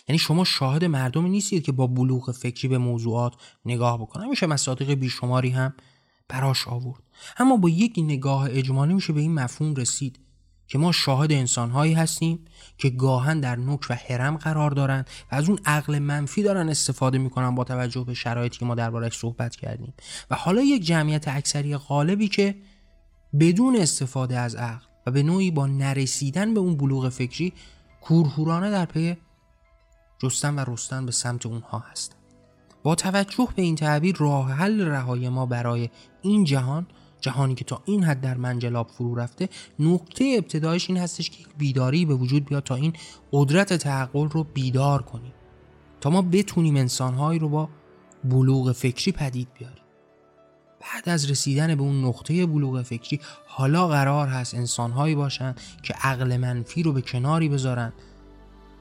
یعنی 0.07 0.19
شما 0.19 0.43
شاهد 0.43 0.85
مردمی 0.85 1.29
نیستید 1.29 1.63
که 1.63 1.71
با 1.71 1.87
بلوغ 1.87 2.31
فکری 2.31 2.67
به 2.67 2.77
موضوعات 2.77 3.33
نگاه 3.65 3.97
بکنن. 3.97 4.29
میشه 4.29 4.45
مصادیق 4.45 4.91
بیشماری 4.91 5.49
هم 5.49 5.73
براش 6.27 6.67
آورد. 6.67 7.03
اما 7.37 7.57
با 7.57 7.69
یک 7.69 7.93
نگاه 7.97 8.47
اجمالی 8.49 8.93
میشه 8.93 9.13
به 9.13 9.21
این 9.21 9.33
مفهوم 9.33 9.75
رسید. 9.75 10.19
که 10.69 10.77
ما 10.77 10.91
شاهد 10.91 11.31
انسانهایی 11.31 11.93
هستیم 11.93 12.45
که 12.77 12.89
گاهن 12.89 13.39
در 13.39 13.55
نوک 13.55 13.87
و 13.89 13.93
حرم 13.93 14.37
قرار 14.37 14.71
دارند 14.71 15.09
و 15.31 15.35
از 15.35 15.49
اون 15.49 15.59
عقل 15.65 15.99
منفی 15.99 16.43
دارن 16.43 16.69
استفاده 16.69 17.17
می‌کنن 17.17 17.55
با 17.55 17.63
توجه 17.63 18.03
به 18.03 18.13
شرایطی 18.13 18.59
که 18.59 18.65
ما 18.65 18.75
دربارهش 18.75 19.17
صحبت 19.17 19.55
کردیم. 19.55 19.93
و 20.31 20.35
حالا 20.35 20.61
یک 20.61 20.83
جمعیت 20.83 21.27
اکثری 21.27 21.77
غالبی 21.77 22.27
که 22.27 22.55
بدون 23.39 23.75
استفاده 23.75 24.39
از 24.39 24.55
عقل 24.55 24.85
و 25.07 25.11
به 25.11 25.23
نوعی 25.23 25.51
با 25.51 25.67
نرسیدن 25.67 26.53
به 26.53 26.59
اون 26.59 26.77
بلوغ 26.77 27.09
فکری 27.09 27.53
کورهورانه 28.01 28.71
در 28.71 28.85
پی 28.85 29.17
جستن 30.19 30.55
و 30.55 30.65
رستن 30.67 31.05
به 31.05 31.11
سمت 31.11 31.45
اونها 31.45 31.79
هست 31.79 32.15
با 32.83 32.95
توجه 32.95 33.47
به 33.55 33.61
این 33.61 33.75
تعبیر 33.75 34.15
راه 34.19 34.51
حل 34.51 34.81
رهای 34.81 35.29
ما 35.29 35.45
برای 35.45 35.89
این 36.21 36.43
جهان 36.43 36.87
جهانی 37.21 37.55
که 37.55 37.65
تا 37.65 37.81
این 37.85 38.03
حد 38.03 38.21
در 38.21 38.37
منجلاب 38.37 38.87
فرو 38.87 39.15
رفته 39.15 39.49
نقطه 39.79 40.35
ابتدایش 40.37 40.89
این 40.89 40.97
هستش 40.99 41.29
که 41.29 41.41
یک 41.41 41.47
بیداری 41.57 42.05
به 42.05 42.15
وجود 42.15 42.45
بیاد 42.45 42.63
تا 42.63 42.75
این 42.75 42.93
قدرت 43.31 43.73
تعقل 43.73 44.29
رو 44.29 44.43
بیدار 44.43 45.01
کنیم. 45.01 45.33
تا 46.01 46.09
ما 46.09 46.21
بتونیم 46.21 46.75
انسانهایی 46.75 47.39
رو 47.39 47.49
با 47.49 47.69
بلوغ 48.23 48.71
فکری 48.71 49.11
پدید 49.11 49.47
بیاریم. 49.59 49.83
بعد 50.81 51.09
از 51.09 51.31
رسیدن 51.31 51.75
به 51.75 51.81
اون 51.81 52.05
نقطه 52.05 52.45
بلوغ 52.45 52.81
فکری 52.81 53.19
حالا 53.47 53.87
قرار 53.87 54.27
هست 54.27 54.53
انسانهایی 54.53 55.15
باشن 55.15 55.55
که 55.83 55.93
عقل 55.93 56.37
منفی 56.37 56.83
رو 56.83 56.93
به 56.93 57.01
کناری 57.01 57.49
بذارن 57.49 57.93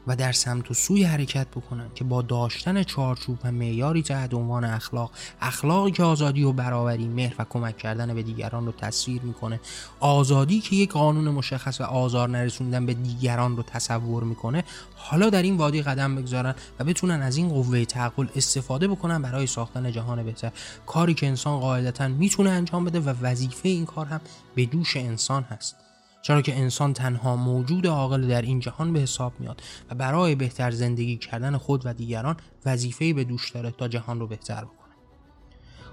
و 0.09 0.17
در 0.17 0.33
سمت 0.33 0.71
و 0.71 0.75
سوی 0.75 1.05
حرکت 1.05 1.47
بکنن 1.49 1.87
که 1.95 2.05
با 2.05 2.23
داشتن 2.23 2.83
چارچوب 2.83 3.39
و 3.45 3.53
معیاری 3.53 4.03
تحت 4.03 4.35
عنوان 4.35 4.65
اخلاق 4.65 5.11
اخلاقی 5.41 5.91
که 5.91 6.03
آزادی 6.03 6.43
و 6.43 6.53
برابری 6.53 7.09
مهر 7.09 7.35
و 7.39 7.45
کمک 7.51 7.79
کردن 7.79 8.15
به 8.15 8.23
دیگران 8.23 8.67
رو 8.67 8.73
تصویر 8.73 9.23
می‌کنه. 9.23 9.61
آزادی 10.01 10.61
که 10.61 10.77
یک 10.77 10.93
قانون 10.93 11.29
مشخص 11.29 11.81
و 11.81 11.85
آزار 11.85 12.29
نرسوندن 12.29 12.87
به 12.87 12.95
دیگران 12.95 13.57
رو 13.57 13.63
تصور 13.63 14.25
می‌کنه. 14.25 14.65
حالا 14.97 15.31
در 15.31 15.43
این 15.43 15.57
وادی 15.57 15.83
قدم 15.83 16.17
بگذارن 16.17 16.55
و 16.79 16.85
بتونن 16.85 17.23
از 17.23 17.37
این 17.37 17.49
قوه 17.49 17.85
تعقل 17.85 18.27
استفاده 18.37 18.89
بکنن 18.89 19.23
برای 19.23 19.47
ساختن 19.47 19.93
جهان 19.93 20.23
بهتر. 20.23 20.53
کاری 20.87 21.15
که 21.15 21.27
انسان 21.27 21.61
قاعدتا 21.61 22.09
می‌تونه 22.09 22.51
انجام 22.51 22.85
بده 22.85 23.01
و 23.01 23.15
وظیفه 23.23 23.69
این 23.69 23.87
کار 23.87 24.07
هم 24.07 24.21
به 24.55 24.67
دوش 24.67 24.97
انسان 24.97 25.43
هست. 25.43 25.88
چرا 26.23 26.43
که 26.43 26.59
انسان 26.59 26.93
تنها 26.93 27.37
موجود 27.37 27.87
عاقل 27.87 28.29
در 28.29 28.43
این 28.43 28.61
جهان 28.61 28.93
به 28.93 29.01
حساب 29.01 29.33
میاد 29.41 29.63
و 29.91 29.95
برای 29.95 30.35
بهتر 30.35 30.71
زندگی 30.71 31.17
کردن 31.17 31.57
خود 31.57 31.87
و 31.87 31.93
دیگران 31.93 32.37
وظیفه 32.67 33.13
به 33.13 33.25
دوش 33.25 33.51
داره 33.51 33.71
تا 33.71 33.89
جهان 33.89 34.21
رو 34.21 34.27
بهتر 34.27 34.65
بکنه. 34.65 34.79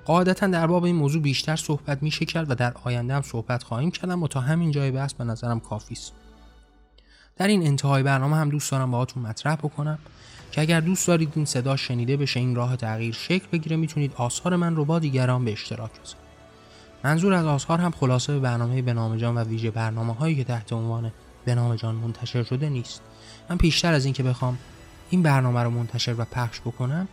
قاعدتا 0.05 0.47
در 0.47 0.67
باب 0.67 0.83
این 0.83 0.95
موضوع 0.95 1.21
بیشتر 1.21 1.55
صحبت 1.55 2.03
میشه 2.03 2.25
کرد 2.25 2.51
و 2.51 2.55
در 2.55 2.73
آینده 2.83 3.13
هم 3.13 3.21
صحبت 3.21 3.63
خواهیم 3.63 3.91
کردم 3.91 4.23
و 4.23 4.27
تا 4.27 4.39
همین 4.41 4.71
جای 4.71 4.91
بحث 4.91 5.13
به 5.13 5.23
نظرم 5.23 5.59
کافی 5.59 5.93
است. 5.93 6.13
در 7.35 7.47
این 7.47 7.67
انتهای 7.67 8.03
برنامه 8.03 8.35
هم 8.35 8.49
دوست 8.49 8.71
دارم 8.71 8.91
باهاتون 8.91 9.23
مطرح 9.23 9.55
بکنم 9.55 9.99
که 10.51 10.61
اگر 10.61 10.79
دوست 10.79 11.07
دارید 11.07 11.31
این 11.35 11.45
صدا 11.45 11.75
شنیده 11.75 12.17
بشه 12.17 12.39
این 12.39 12.55
راه 12.55 12.75
تغییر 12.75 13.13
شکل 13.13 13.47
بگیره 13.51 13.75
می‌تونید 13.75 14.13
آثار 14.15 14.55
من 14.55 14.75
رو 14.75 14.85
با 14.85 14.99
دیگران 14.99 15.45
به 15.45 15.51
اشتراک 15.51 15.91
بذارید. 15.91 16.24
منظور 17.05 17.33
از 17.33 17.45
آثار 17.45 17.79
هم 17.79 17.91
خلاصه 17.91 18.39
برنامه 18.39 18.81
به 18.81 18.93
جان 19.17 19.37
و 19.37 19.43
ویژه 19.43 19.71
برنامه 19.71 20.13
هایی 20.13 20.35
که 20.35 20.43
تحت 20.43 20.73
عنوان 20.73 21.11
به 21.45 21.55
جان 21.77 21.95
منتشر 21.95 22.43
شده 22.43 22.69
نیست. 22.69 23.01
من 23.49 23.57
پیشتر 23.57 23.93
از 23.93 24.05
اینکه 24.05 24.23
بخوام 24.23 24.57
این 25.09 25.23
برنامه 25.23 25.63
رو 25.63 25.69
منتشر 25.69 26.15
و 26.17 26.25
پخش 26.25 26.59
بکنم 26.59 27.07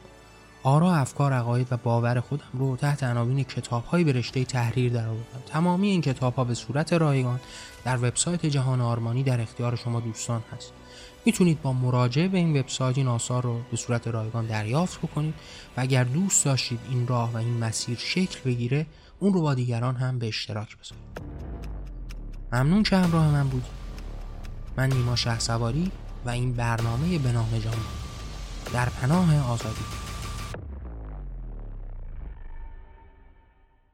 آرا 0.63 0.95
افکار 0.95 1.33
عقاید 1.33 1.67
و 1.71 1.77
باور 1.77 2.21
خودم 2.21 2.49
رو 2.53 2.77
تحت 2.77 3.03
عناوین 3.03 3.45
کتاب 3.45 3.85
های 3.85 4.05
به 4.05 4.13
رشته 4.13 4.45
تحریر 4.45 4.93
در 4.93 5.07
آوردم. 5.07 5.43
تمامی 5.47 5.89
این 5.89 6.01
کتاب 6.01 6.35
ها 6.35 6.45
به 6.45 6.55
صورت 6.55 6.93
رایگان 6.93 7.41
در 7.85 7.97
وبسایت 7.97 8.47
جهان 8.47 8.81
آرمانی 8.81 9.23
در 9.23 9.41
اختیار 9.41 9.77
شما 9.77 10.01
دوستان 10.01 10.43
هست. 10.57 10.73
می‌تونید 11.25 11.63
با 11.63 11.73
مراجعه 11.73 12.29
به 12.29 12.39
این 12.39 12.61
وبسایت 12.61 12.99
این 12.99 13.09
آثار 13.09 13.43
رو 13.43 13.61
به 13.71 13.77
صورت 13.77 14.09
رایگان 14.09 14.47
دریافت 14.47 14.99
بکنید 14.99 15.35
و 15.77 15.81
اگر 15.81 16.05
دوست 16.05 16.45
داشتید 16.45 16.81
این 16.91 17.07
راه 17.07 17.33
و 17.33 17.37
این 17.37 17.59
مسیر 17.59 17.99
شکل 17.99 18.41
بگیره 18.45 18.87
اون 19.23 19.33
رو 19.33 19.43
با 19.43 19.55
دیگران 19.55 19.97
هم 19.97 20.19
به 20.19 20.29
اشتراک 20.29 20.77
بذارید 20.79 21.21
ممنون 22.53 22.83
که 22.83 22.97
همراه 22.97 23.31
من 23.31 23.49
بودید 23.49 23.73
من 24.77 24.89
نیما 24.89 25.17
شه 25.17 25.39
سواری 25.39 25.91
و 26.25 26.31
این 26.31 26.53
برنامه 26.53 27.19
به 27.19 27.33
نام 27.33 27.59
جان. 27.59 27.75
در 28.73 28.89
پناه 28.89 29.51
آزادی. 29.51 29.85